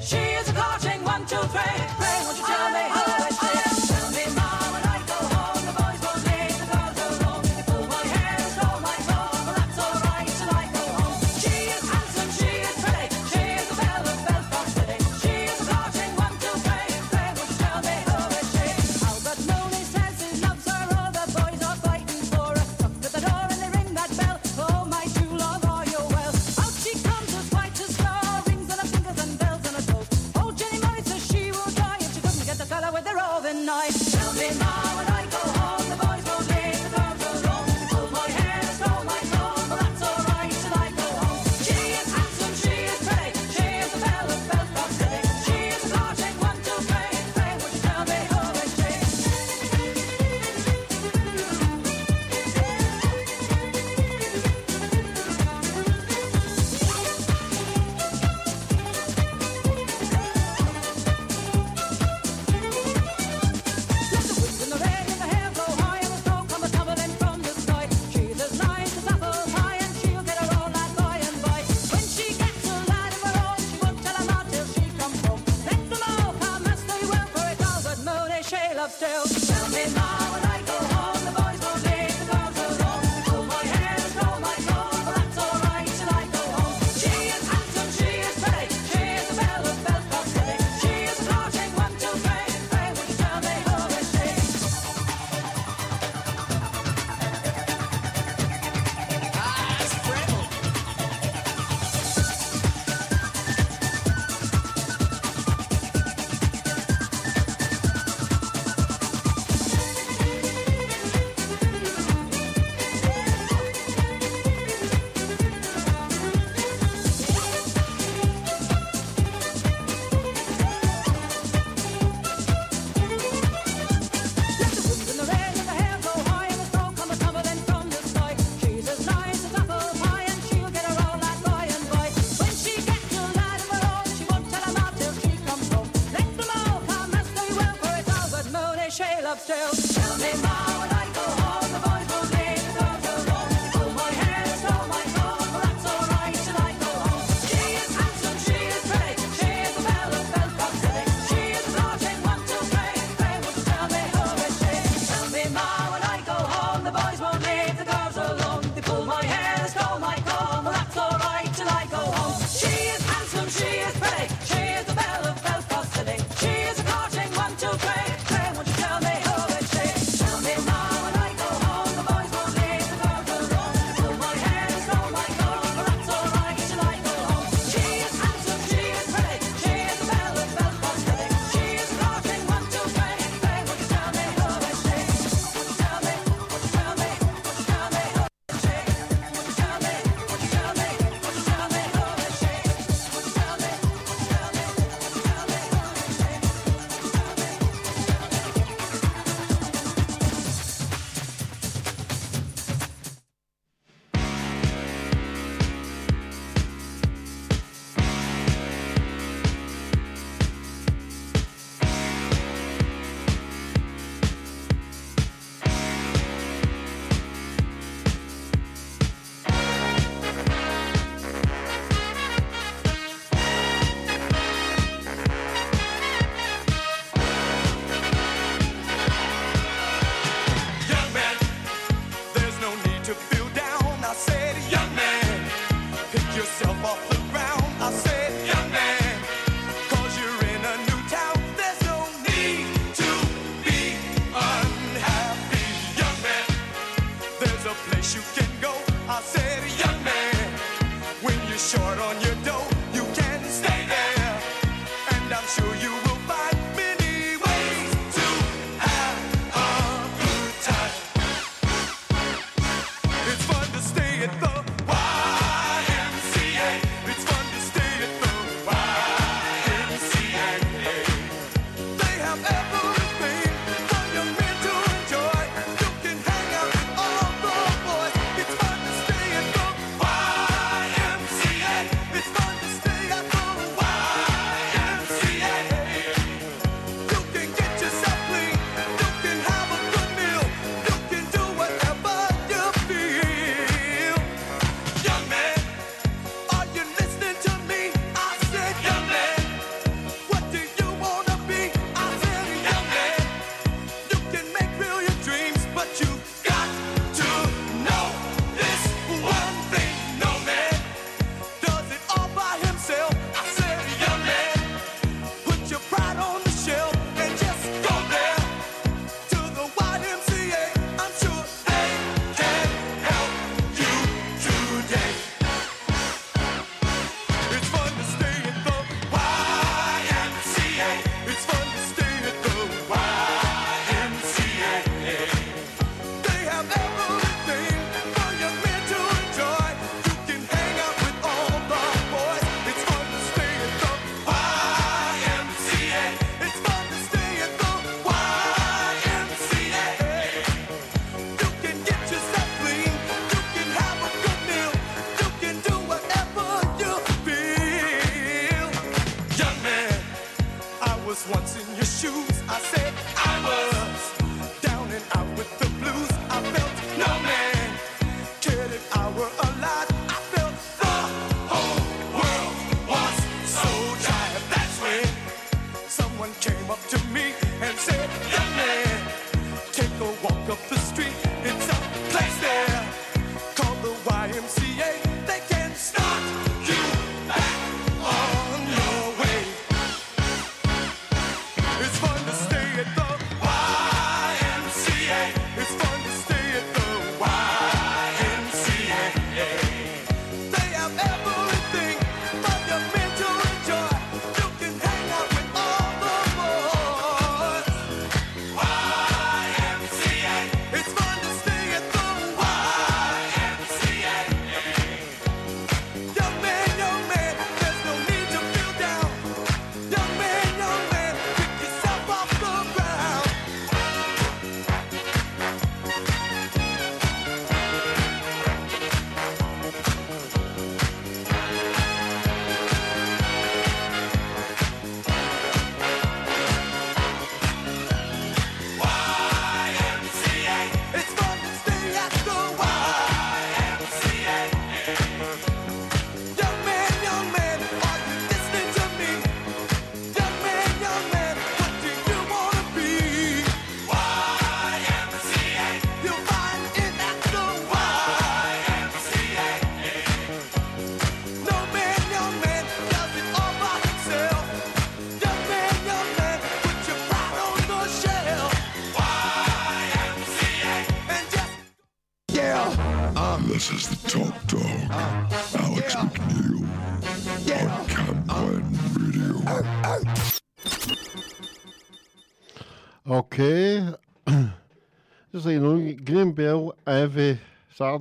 She 0.00 0.16
is 0.16 0.48
a 0.48 0.54
courting 0.54 1.04
one, 1.04 1.26
two, 1.26 1.36
three. 1.36 1.95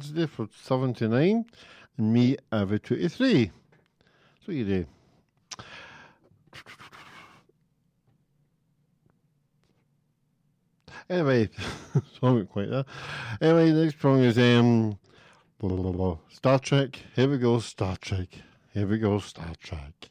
Saturday 0.01 0.27
for 0.27 0.47
79 0.63 1.45
and 1.97 2.13
me 2.13 2.37
every 2.51 2.79
23. 2.79 3.51
So 4.45 4.51
you 4.51 4.65
do. 4.65 4.85
Anyway, 11.09 11.49
sorry, 12.19 12.45
quite 12.45 12.69
there. 12.69 12.85
Anyway, 13.39 13.71
next 13.71 14.01
song 14.01 14.19
is 14.21 14.37
um, 14.37 14.97
blah, 15.59 15.69
blah, 15.69 15.91
blah, 15.91 16.17
Star 16.29 16.59
Trek. 16.59 16.99
Here 17.15 17.29
we 17.29 17.37
go, 17.37 17.59
Star 17.59 17.95
Trek. 17.97 18.29
Here 18.73 18.87
we 18.87 18.97
go, 18.97 19.19
Star 19.19 19.53
Trek. 19.61 20.09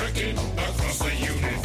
trekking 0.00 0.38
across 0.38 0.98
the 0.98 1.14
universe. 1.14 1.59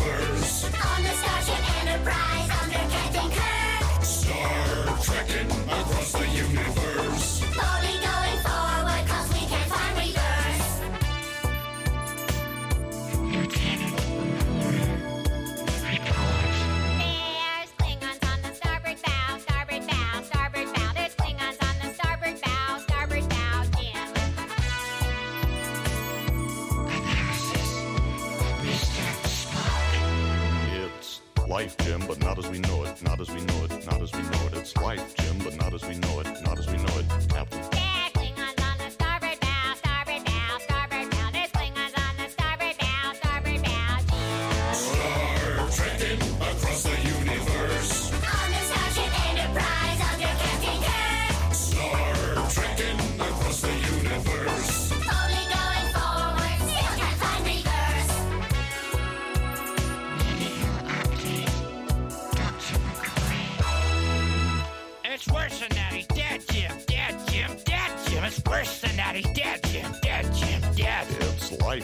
As 32.45 32.51
we 32.51 32.59
know 32.59 32.83
it. 32.83 33.01
Not 33.03 33.19
as 33.19 33.29
we 33.29 33.41
know 33.41 33.63
it. 33.63 33.85
Not 33.85 34.01
as 34.01 34.13
we 34.13 34.21
know 34.21 34.45
it. 34.47 34.53
It's 34.53 34.75
life, 34.77 35.15
Jim, 35.15 35.37
but 35.39 35.55
not 35.57 35.73
as 35.73 35.83
we 35.83 35.95
know 35.95 36.19
it. 36.19 36.27
Not 36.43 36.59
as 36.59 36.67
we 36.67 36.77
know 36.77 36.97
it, 36.99 37.29
Captain. 37.29 37.64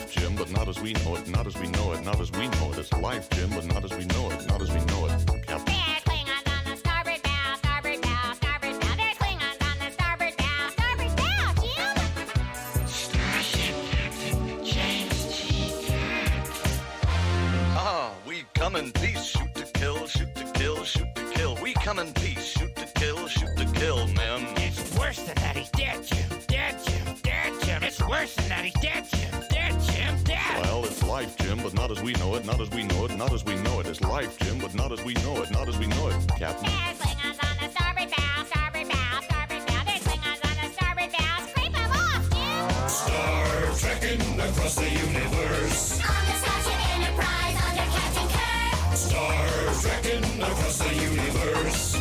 Life, 0.02 0.12
Jim, 0.12 0.34
but 0.34 0.50
not 0.50 0.68
as 0.68 0.80
we 0.80 0.92
know 0.92 1.14
it. 1.16 1.28
Not 1.28 1.46
as 1.46 1.56
we 1.58 1.68
know 1.68 1.92
it. 1.92 2.04
Not 2.04 2.20
as 2.20 2.30
we 2.32 2.48
know 2.48 2.72
it. 2.72 2.78
It's 2.78 2.92
life, 2.94 3.28
Jim, 3.30 3.50
but 3.50 3.64
not 3.66 3.84
as 3.84 3.92
we 3.92 4.04
know 4.06 4.30
it. 4.30 4.46
Not 4.48 4.60
as 4.60 4.70
we 4.70 4.80
know 4.86 5.06
it, 5.06 5.46
Captain. 5.46 5.74
Ah, 17.74 18.12
we 18.26 18.44
come 18.54 18.76
in 18.76 18.90
peace, 18.92 19.24
shoot 19.24 19.54
to 19.54 19.64
kill, 19.78 20.06
shoot 20.06 20.34
to 20.34 20.44
kill, 20.52 20.84
shoot 20.84 21.14
to 21.14 21.24
kill. 21.34 21.56
We 21.62 21.74
come 21.74 21.98
in 21.98 22.12
peace, 22.14 22.44
shoot 22.44 22.74
to 22.76 22.86
kill, 22.94 23.28
shoot 23.28 23.56
to 23.56 23.66
kill, 23.72 24.06
men. 24.08 24.46
It's 24.56 24.98
worse 24.98 25.22
than 25.22 25.36
that. 25.36 25.56
He's 25.56 25.70
dead, 25.70 26.04
Jim. 26.04 26.28
Dead, 26.48 26.74
Jim. 26.84 27.16
Dead, 27.22 27.52
Jim. 27.62 27.82
It's 27.84 28.00
worse 28.00 28.34
than 28.34 28.48
that. 28.48 28.64
He's 28.64 28.74
dead, 28.74 29.08
Jim. 29.08 29.21
Dead, 30.62 30.70
Jim. 30.70 30.70
Dead. 30.70 30.72
Well, 30.72 30.84
it's 30.84 31.02
life, 31.02 31.36
Jim, 31.38 31.58
but 31.62 31.74
not 31.74 31.90
as 31.90 32.02
we 32.02 32.12
know 32.14 32.34
it. 32.34 32.44
Not 32.44 32.60
as 32.60 32.70
we 32.70 32.82
know 32.84 33.04
it. 33.04 33.16
Not 33.16 33.32
as 33.32 33.44
we 33.44 33.54
know 33.56 33.80
it. 33.80 33.86
It's 33.86 34.00
life, 34.00 34.38
Jim, 34.38 34.58
but 34.58 34.74
not 34.74 34.92
as 34.92 35.04
we 35.04 35.14
know 35.14 35.42
it. 35.42 35.50
Not 35.50 35.68
as 35.68 35.78
we 35.78 35.86
know 35.86 36.08
it, 36.08 36.14
Captain. 36.38 36.68
There's 36.70 36.98
Klingons 36.98 37.38
on 37.42 37.56
the 37.60 37.68
starboard 37.70 38.10
bow, 38.10 38.44
starboard 38.44 38.88
bow, 38.88 39.20
starboard 39.22 39.66
bow. 39.66 39.82
There's 39.86 40.02
Klingons 40.02 40.42
on 40.44 40.56
the 40.62 40.68
starboard 40.72 41.12
bow. 41.12 41.46
Scrape 41.48 41.72
them 41.72 41.90
off, 41.90 42.24
Jim! 42.30 42.88
Star 42.88 43.46
trekking 43.80 44.40
across 44.40 44.74
the 44.76 44.90
universe. 44.90 46.00
On 46.00 46.24
the 46.26 46.34
Starship 46.42 46.80
Enterprise 46.96 47.56
under 47.68 47.86
Captain 47.94 48.28
Kirk. 48.28 48.96
Star 48.96 49.46
trekking 49.82 50.42
across 50.42 50.78
the 50.78 50.94
universe. 50.94 51.91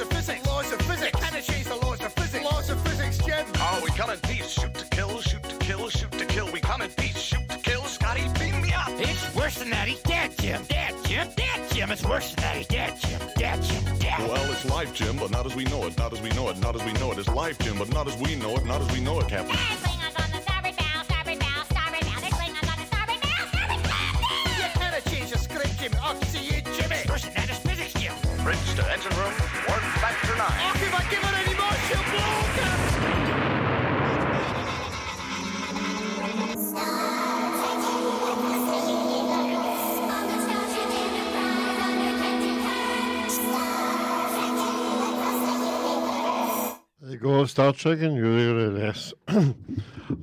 Laws 0.00 0.08
of 0.10 0.16
physics. 0.16 0.46
Laws 0.46 0.72
of 0.72 0.80
physics. 0.80 1.12
You 1.12 1.26
cannot 1.26 1.42
change 1.42 1.64
the 1.66 1.76
laws 1.76 2.00
of 2.00 2.12
physics. 2.14 2.44
Laws 2.44 2.70
of 2.70 2.80
physics, 2.88 3.18
Jim. 3.18 3.46
Ah, 3.56 3.80
we 3.84 3.90
come 3.90 4.08
in 4.08 4.18
peace, 4.20 4.48
shoot 4.48 4.72
to 4.72 4.86
kill, 4.86 5.20
shoot 5.20 5.42
to 5.42 5.56
kill, 5.58 5.90
shoot 5.90 6.10
to 6.12 6.24
kill. 6.24 6.50
We 6.50 6.60
come 6.60 6.80
in 6.80 6.90
peace, 6.92 7.18
shoot 7.18 7.46
to 7.50 7.58
kill. 7.58 7.82
Scotty, 7.82 8.22
beam 8.38 8.62
me 8.62 8.72
up. 8.72 8.88
It's 8.92 9.34
worse 9.34 9.58
than 9.58 9.68
that. 9.70 9.88
He's 9.88 10.00
dead, 10.00 10.38
Jim. 10.38 10.62
Dead, 10.70 10.94
Jim. 11.04 11.28
Dead, 11.36 11.70
Jim. 11.72 11.90
It's 11.90 12.02
worse 12.02 12.34
than 12.34 12.44
that. 12.44 12.56
He's 12.56 12.66
dead, 12.68 12.98
Jim. 12.98 13.20
Dead, 13.36 13.62
Jim. 13.62 13.98
Dead. 13.98 14.20
Well, 14.20 14.50
it's 14.50 14.64
life, 14.64 14.94
Jim, 14.94 15.16
but 15.18 15.30
not 15.30 15.44
as 15.44 15.54
we 15.54 15.64
know 15.64 15.84
it. 15.84 15.98
Not 15.98 16.14
as 16.14 16.22
we 16.22 16.30
know 16.30 16.48
it. 16.48 16.58
Not 16.58 16.76
as 16.76 16.82
we 16.82 16.94
know 16.94 17.12
it. 17.12 17.18
It's 17.18 17.28
life, 17.28 17.58
Jim, 17.58 17.76
but 17.76 17.92
not 17.92 18.08
as 18.08 18.16
we 18.16 18.36
know 18.36 18.56
it. 18.56 18.64
Not 18.64 18.80
as 18.80 18.90
we 18.92 19.00
know 19.00 19.20
it, 19.20 19.28
Captain. 19.28 19.58
Go, 47.20 47.44
start 47.44 47.76
checking, 47.76 48.16
you 48.16 48.24
hear 48.24 48.70
this. 48.70 49.12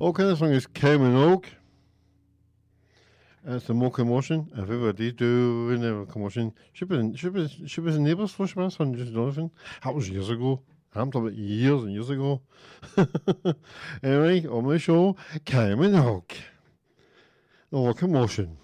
okay, 0.00 0.24
this 0.24 0.40
song 0.40 0.50
is 0.50 0.66
Cayman 0.66 1.14
Oak. 1.14 1.46
It's 3.46 3.68
the 3.68 3.74
more 3.74 3.92
commotion. 3.92 4.50
Everybody 4.58 5.12
doing 5.12 5.80
the 5.80 6.06
commotion. 6.10 6.52
Should 6.72 6.88
be, 6.88 7.16
should 7.16 7.34
be, 7.34 7.46
should 7.68 7.84
be 7.84 7.92
the 7.92 8.00
neighbours 8.00 8.32
for 8.32 8.48
Schwarz 8.48 8.80
on 8.80 8.96
just 8.96 9.14
Donovan. 9.14 9.52
That 9.84 9.94
was 9.94 10.10
years 10.10 10.28
ago. 10.28 10.60
I'm 10.92 11.12
talking 11.12 11.28
about 11.28 11.38
years 11.38 11.84
and 11.84 11.92
years 11.92 12.10
ago. 12.10 12.42
anyway, 14.02 14.44
on 14.48 14.66
my 14.66 14.78
show, 14.78 15.14
Cayman 15.44 15.94
Oak. 15.94 16.34
Oh, 17.72 17.76
the 17.76 17.78
locomotion. 17.78 18.56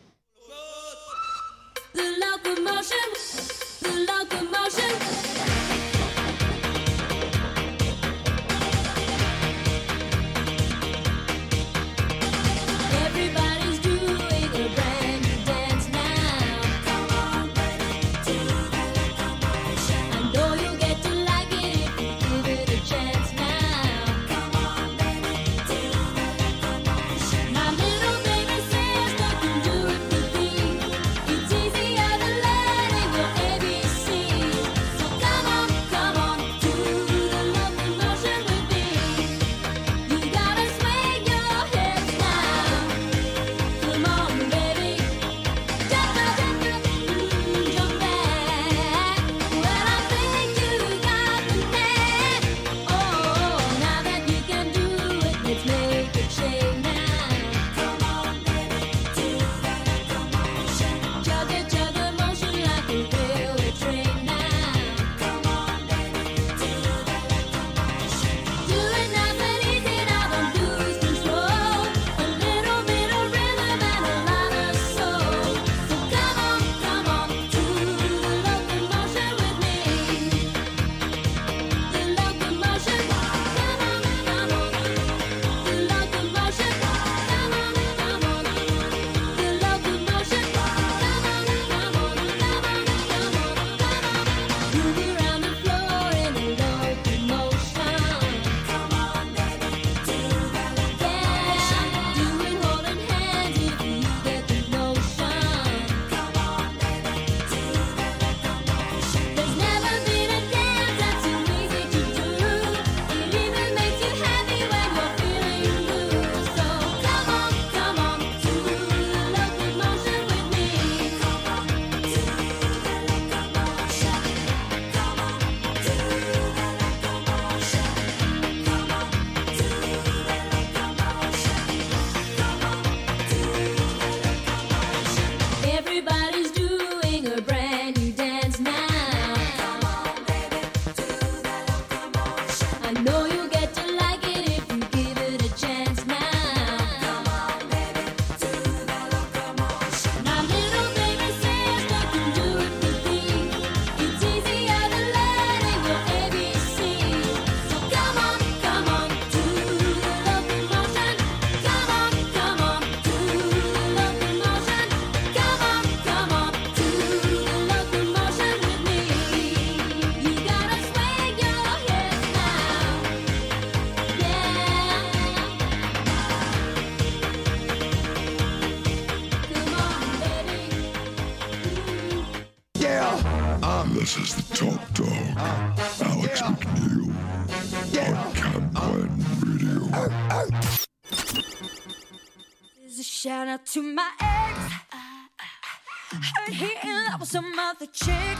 another 197.75 197.93
chick. 197.93 198.39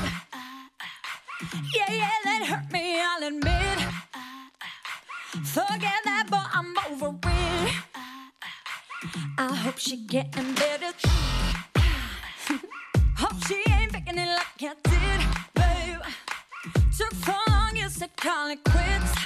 Yeah, 1.75 1.93
yeah, 1.93 2.11
that 2.25 2.47
hurt 2.47 2.73
me, 2.73 3.01
I'll 3.01 3.27
admit. 3.27 3.79
Forget 5.47 6.01
that, 6.05 6.27
but 6.31 6.47
I'm 6.53 6.77
over 6.91 7.17
it. 7.27 7.75
I 9.39 9.55
hope 9.55 9.79
she 9.79 9.97
getting 10.07 10.55
better. 10.55 10.93
hope 13.17 13.45
she 13.47 13.63
ain't 13.71 13.93
faking 13.93 14.19
it 14.19 14.29
like 14.29 14.63
I 14.63 14.75
did, 14.85 15.21
babe. 15.55 16.03
Took 16.97 17.15
four 17.15 17.41
long 17.49 17.77
years 17.77 17.99
to 17.99 18.09
call 18.17 18.51
it 18.51 18.63
quits. 18.65 19.24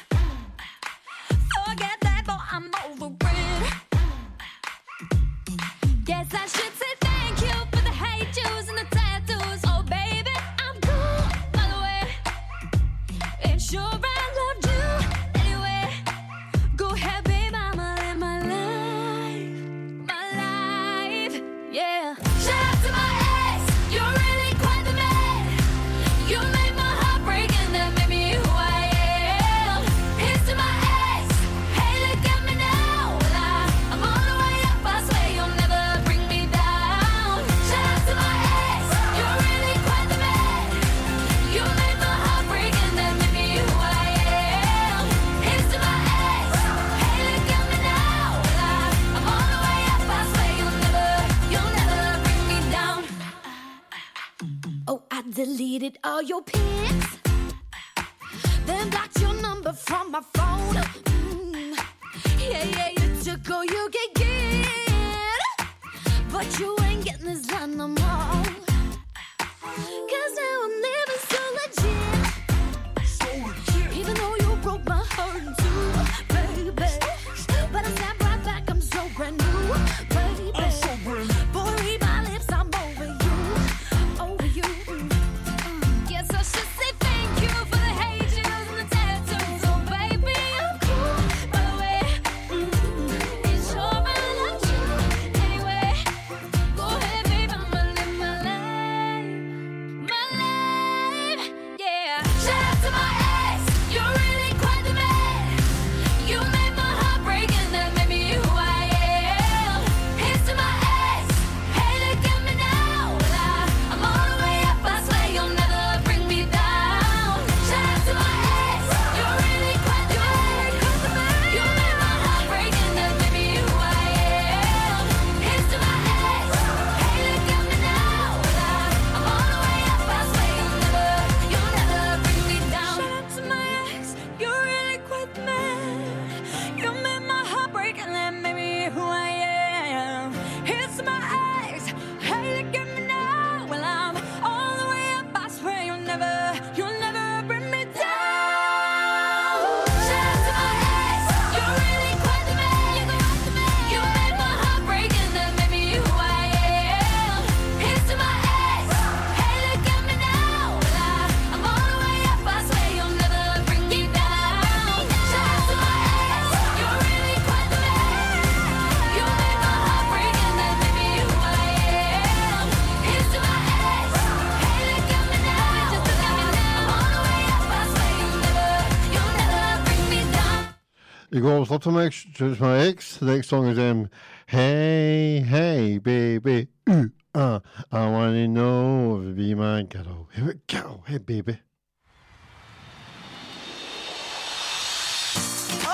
Ultimax, 181.78 182.26
just 182.32 182.60
my 182.60 182.76
ex. 182.88 183.18
The 183.18 183.26
next 183.26 183.48
song 183.48 183.66
is 183.68 183.78
um, 183.78 184.10
Hey, 184.48 185.44
Hey, 185.46 185.98
Baby. 185.98 186.66
Ooh, 186.90 187.12
uh, 187.36 187.60
I 187.92 188.10
want 188.10 188.34
to 188.34 188.48
know 188.48 189.20
if 189.20 189.28
you 189.28 189.32
be 189.34 189.54
my 189.54 189.84
girl. 189.84 190.28
Here 190.34 190.44
we 190.44 190.54
go. 190.66 191.04
Hey, 191.06 191.18
baby. 191.18 191.58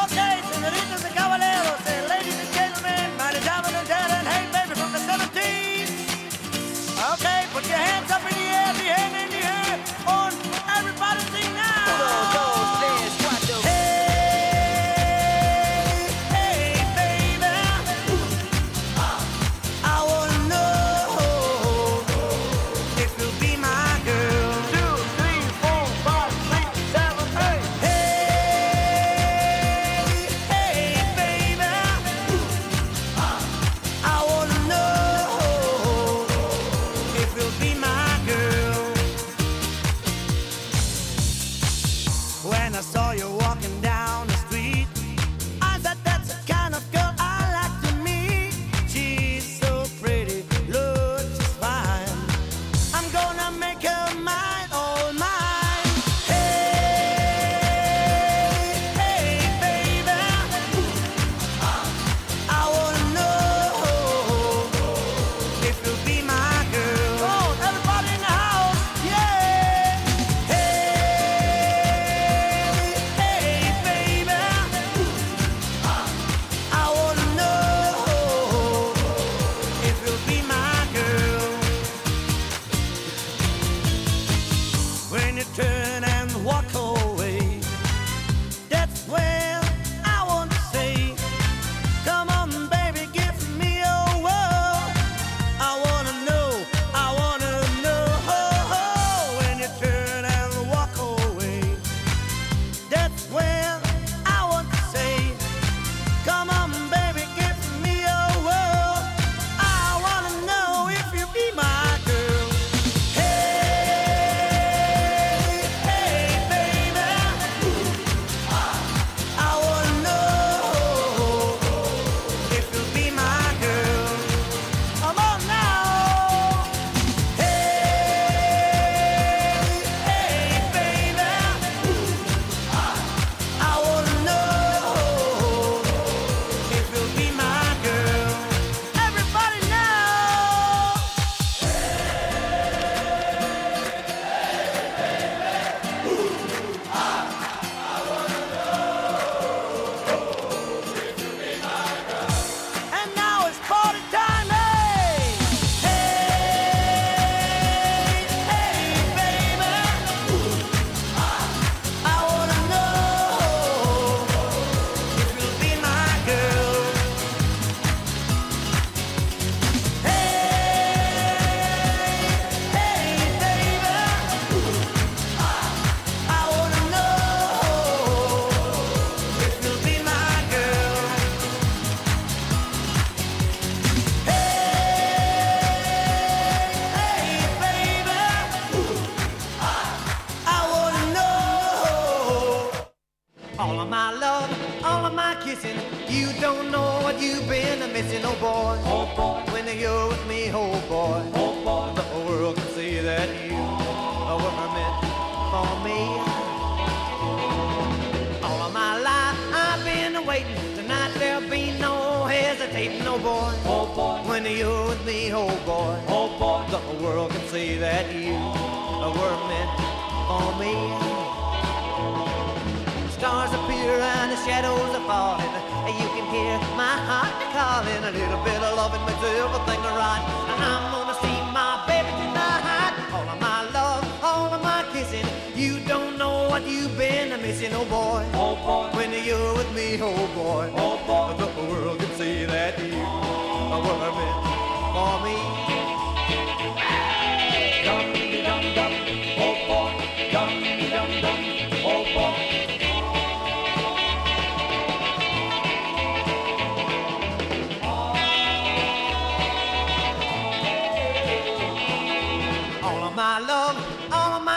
Okay, 0.05 0.41
señoritas 0.53 1.03
de 1.03 1.11
caballeros. 1.11 1.54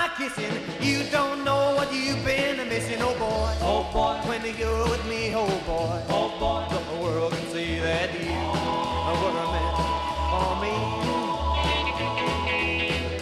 My 0.07 0.15
kissing. 0.17 0.51
You 0.79 1.03
don't 1.11 1.43
know 1.43 1.75
what 1.75 1.93
you've 1.93 2.23
been 2.25 2.57
missing, 2.69 3.01
oh 3.01 3.13
boy. 3.17 3.53
Oh 3.61 3.83
boy. 3.91 4.15
When 4.27 4.41
you're 4.57 4.89
with 4.89 5.05
me, 5.05 5.33
oh 5.35 5.47
boy. 5.65 6.01
Oh 6.09 6.29
boy. 6.39 6.65
The 6.69 6.79
whole 6.85 7.03
world 7.03 7.33
can 7.33 7.47
see 7.49 7.79
that 7.79 8.13
you 8.13 8.31
are 8.31 9.17
what 9.21 9.35
a 9.43 9.45
meant 9.53 9.77
for 10.31 10.55
me. 10.63 10.75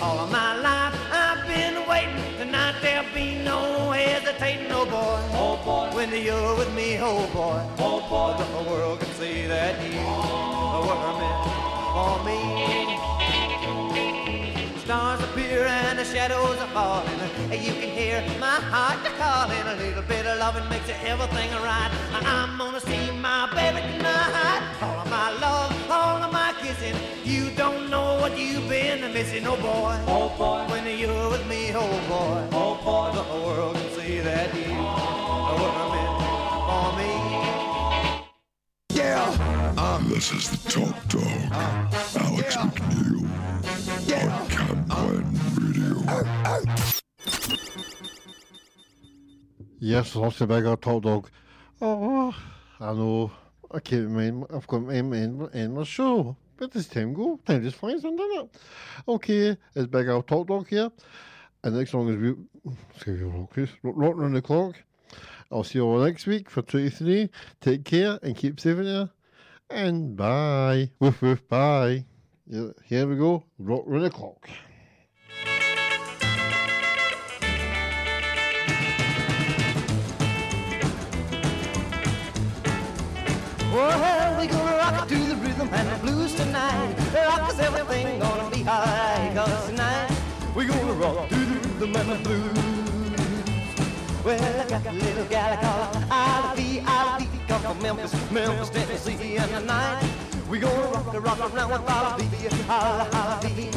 All 0.01 0.19
of 0.19 0.29
my 0.31 0.55
life 0.57 0.95
I've 1.11 1.47
been 1.47 1.87
waiting. 1.87 2.37
Tonight 2.37 2.75
there'll 2.81 3.13
be 3.13 3.35
no 3.43 3.91
hesitating, 3.91 4.71
oh 4.71 4.85
boy. 4.85 5.21
Oh 5.33 5.57
boy. 5.65 5.89
When 5.95 6.11
you're 6.11 6.55
with 6.57 6.73
me, 6.73 6.99
oh 6.99 7.27
boy. 7.33 7.61
Oh 7.79 7.99
boy. 8.09 8.35
The 8.37 8.45
whole 8.45 8.65
world 8.71 8.99
can 8.99 9.11
see 9.13 9.47
that 9.47 9.75
you 9.91 9.99
are 9.99 10.81
what 10.87 10.97
a 11.09 11.13
meant 11.19 11.45
for 11.95 12.15
me. 12.25 12.94
And 15.97 16.05
the 16.05 16.13
shadows 16.13 16.57
are 16.59 16.67
falling. 16.67 17.19
You 17.51 17.73
can 17.79 17.89
hear 17.89 18.21
my 18.37 18.59
heart 18.73 18.99
calling. 19.17 19.61
A 19.61 19.75
little 19.75 20.03
bit 20.03 20.25
of 20.25 20.39
loving 20.39 20.67
makes 20.67 20.89
everything 20.89 21.49
right. 21.63 21.89
I'm 22.13 22.57
gonna 22.57 22.81
see 22.81 23.11
my 23.11 23.47
baby 23.55 23.79
tonight. 23.93 24.61
All 24.81 24.99
of 24.99 25.09
my 25.09 25.31
love, 25.39 25.71
all 25.89 26.21
of 26.23 26.33
my 26.33 26.53
kissing. 26.61 26.95
You 27.23 27.49
don't 27.51 27.89
know 27.89 28.17
what 28.19 28.37
you've 28.37 28.67
been 28.67 29.13
missing, 29.13 29.47
oh 29.47 29.55
boy. 29.55 29.95
Oh 30.07 30.29
boy. 30.37 30.65
When 30.71 30.85
you're 30.99 31.29
with 31.29 31.47
me, 31.47 31.71
oh 31.73 31.87
boy. 32.09 32.39
Oh 32.51 32.75
boy. 32.83 33.11
The 33.15 33.23
whole 33.23 33.45
world 33.45 33.75
can 33.75 33.89
see 33.97 34.19
that 34.19 34.53
you 34.53 34.73
were 35.59 35.75
meant 35.95 36.15
for 36.67 36.87
me. 36.99 37.11
Yeah. 38.99 40.01
this 40.09 40.31
is 40.33 40.49
the 40.49 40.57
Top 40.71 41.07
Dog. 41.07 41.23
Uh, 41.51 41.87
Alex 42.19 42.55
McNeil. 42.57 43.25
On 43.65 43.81
Cam 44.07 44.29
Glen 44.29 44.44
Radio. 44.44 44.44
Yes, 49.79 50.13
back 50.13 50.65
our 50.65 50.77
top 50.77 51.03
dog. 51.03 51.29
Oh, 51.81 52.35
I 52.79 52.93
know. 52.93 53.31
I 53.71 53.79
can't 53.79 54.09
mind. 54.11 54.45
I've 54.53 54.67
got 54.67 54.87
end, 54.89 55.49
end 55.53 55.73
my 55.75 55.83
show. 55.83 56.35
Where 56.57 56.69
does 56.69 56.87
time 56.87 57.13
go? 57.13 57.39
Time 57.45 57.63
just 57.63 57.77
flies, 57.77 58.01
doesn't 58.01 58.19
it? 58.19 58.49
Okay, 59.07 59.57
it's 59.75 59.87
Big 59.87 60.07
Al 60.07 60.21
Top 60.21 60.47
Dog 60.47 60.67
here. 60.67 60.89
And 61.63 61.75
next 61.75 61.91
song 61.91 62.07
is 62.09 62.17
we 62.17 62.35
excuse 62.95 63.21
me. 63.21 63.47
Rocking 63.83 64.23
on 64.23 64.33
the 64.33 64.41
clock. 64.41 64.75
I'll 65.51 65.63
see 65.63 65.79
you 65.79 65.85
all 65.85 65.99
next 65.99 66.25
week 66.27 66.49
for 66.49 66.61
23. 66.61 67.29
Take 67.61 67.83
care 67.83 68.17
and 68.23 68.35
keep 68.35 68.59
saving 68.59 68.85
you. 68.87 69.09
And 69.69 70.15
bye. 70.15 70.91
Woof 70.99 71.21
woof 71.21 71.47
bye. 71.47 72.05
Here 72.47 73.07
we 73.07 73.15
go. 73.17 73.43
Rock 73.59 73.85
on 73.87 74.01
the 74.01 74.09
clock. 74.09 74.47
Well, 83.75 84.39
we 84.39 84.47
gonna 84.47 84.77
rock 84.77 85.05
to 85.05 85.15
the 85.15 85.35
rhythm 85.35 85.67
and 85.73 85.89
the 85.89 85.97
blues 85.99 86.33
tonight. 86.33 86.95
Rock 87.13 87.51
is 87.51 87.59
everything 87.59 88.19
gonna 88.19 88.49
be 88.49 88.61
alright. 88.61 89.35
Cause 89.35 89.67
tonight 89.67 90.17
we 90.55 90.65
gonna 90.65 90.93
rock 90.93 91.27
to 91.27 91.35
the 91.35 91.59
rhythm 91.59 91.95
and 91.97 92.09
the 92.09 92.15
blues. 92.23 92.55
Well, 94.23 94.61
I 94.61 94.69
got 94.69 94.87
a 94.87 94.91
little 94.93 95.25
gal 95.25 95.51
I 95.51 95.57
call 95.57 96.03
Ivy, 96.09 96.79
Ivy, 96.87 97.27
come 97.49 97.61
from 97.63 97.81
Memphis, 97.81 98.31
Memphis, 98.31 98.69
Tennessee, 98.69 99.35
and 99.35 99.51
tonight 99.51 100.09
we 100.49 100.59
gonna 100.59 100.87
rock 100.87 101.11
the 101.11 101.19
rock 101.19 101.39
around 101.53 101.71
with 101.71 101.89
Ivy, 101.89 102.47
Ivy. 102.69 103.71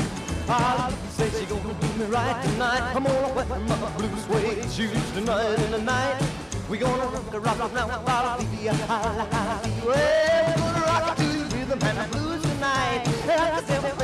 Holly 0.47 0.95
says 1.11 1.41
she 1.41 1.45
gonna 1.47 1.75
do 1.75 1.89
me 1.99 2.05
right 2.05 2.41
tonight. 2.45 2.95
I'm 2.95 3.03
gonna 3.03 3.35
wear 3.35 3.47
my 3.47 3.91
blue 3.99 4.17
suede 4.21 4.63
shoes 4.71 5.11
tonight 5.11 5.59
in 5.59 5.73
the 5.73 5.83
night. 5.83 6.48
We 6.69 6.77
gonna 6.77 7.07
rock 7.07 7.33
a 7.33 7.41
rock 7.41 7.73
now, 7.73 7.89
Holly, 7.89 8.45
Holly, 8.45 9.27
Holly. 9.33 9.73
Well, 9.87 10.55
we 10.55 10.61
gonna 10.61 10.81
rock 10.81 11.17
to 11.17 11.23
the 11.23 11.57
rhythm 11.57 11.83
and 11.83 12.13
blues 12.13 12.43
tonight. 12.43 13.98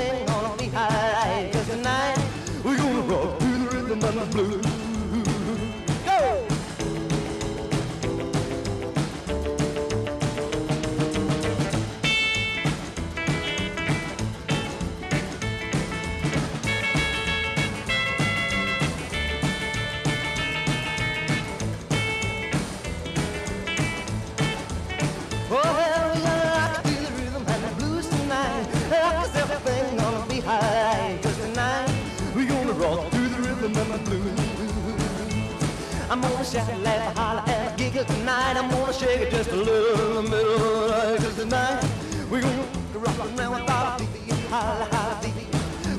I'm 36.14 36.20
gonna 36.20 36.44
shout, 36.44 36.80
laugh, 36.82 37.16
holler, 37.16 37.42
and 37.48 37.76
giggle 37.76 38.04
tonight. 38.04 38.56
I'm 38.56 38.70
gonna 38.70 38.92
shake 38.92 39.22
it 39.22 39.30
just 39.32 39.50
a 39.50 39.56
little 39.56 40.10
in 40.10 40.14
the 40.14 40.30
middle 40.30 40.62
of 40.62 41.20
the. 41.20 41.26
Cause 41.26 41.34
tonight 41.34 41.84
we 42.30 42.40
gonna 42.40 42.62
rock 42.94 43.18
around 43.18 43.50
with 43.50 43.68
our 43.68 43.98
baby, 43.98 44.30
holla, 44.46 44.84
holla, 44.92 45.20
baby. 45.20 45.48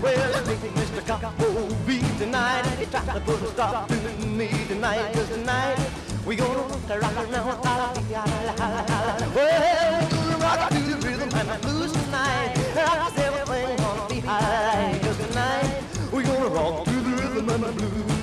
Well, 0.02 0.46
make 0.48 0.72
Mr. 0.72 1.02
Coppo 1.02 1.86
beat 1.86 2.06
tonight. 2.18 2.66
He 2.80 2.86
tried 2.86 3.14
to 3.14 3.20
put 3.26 3.42
a 3.42 3.48
stop 3.48 3.90
to 3.90 3.96
me 4.26 4.48
tonight. 4.70 5.12
Cause 5.16 5.28
tonight 5.28 5.76
we 6.26 6.38
gonna 6.38 6.62
rock 6.62 6.90
around 6.90 7.48
with 7.48 7.66
our 7.68 7.94
baby, 7.96 8.14
holla, 8.14 8.56
holla, 8.56 8.86
holla. 8.88 9.32
Well, 9.36 10.02
we 10.02 10.16
gonna 10.16 10.38
rock 10.38 10.70
to 10.70 10.80
the 10.80 10.96
rhythm 11.06 11.30
and 11.40 11.50
the 11.50 11.68
blues 11.68 11.92
tonight. 11.92 12.56
Cause 12.74 13.18
everything 13.20 13.78
gonna 13.80 14.08
be 14.08 14.22
high. 14.22 14.98
Cause 15.04 15.18
tonight 15.28 15.84
we 16.14 16.24
gonna 16.24 16.48
rock 16.48 16.86
to 16.86 16.92
the 16.92 17.22
rhythm 17.22 17.50
and 17.50 17.64
the 17.66 17.72
blues. 17.74 18.15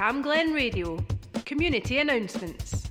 Camglen 0.00 0.54
Radio. 0.54 0.98
Community 1.44 1.98
announcements. 1.98 2.89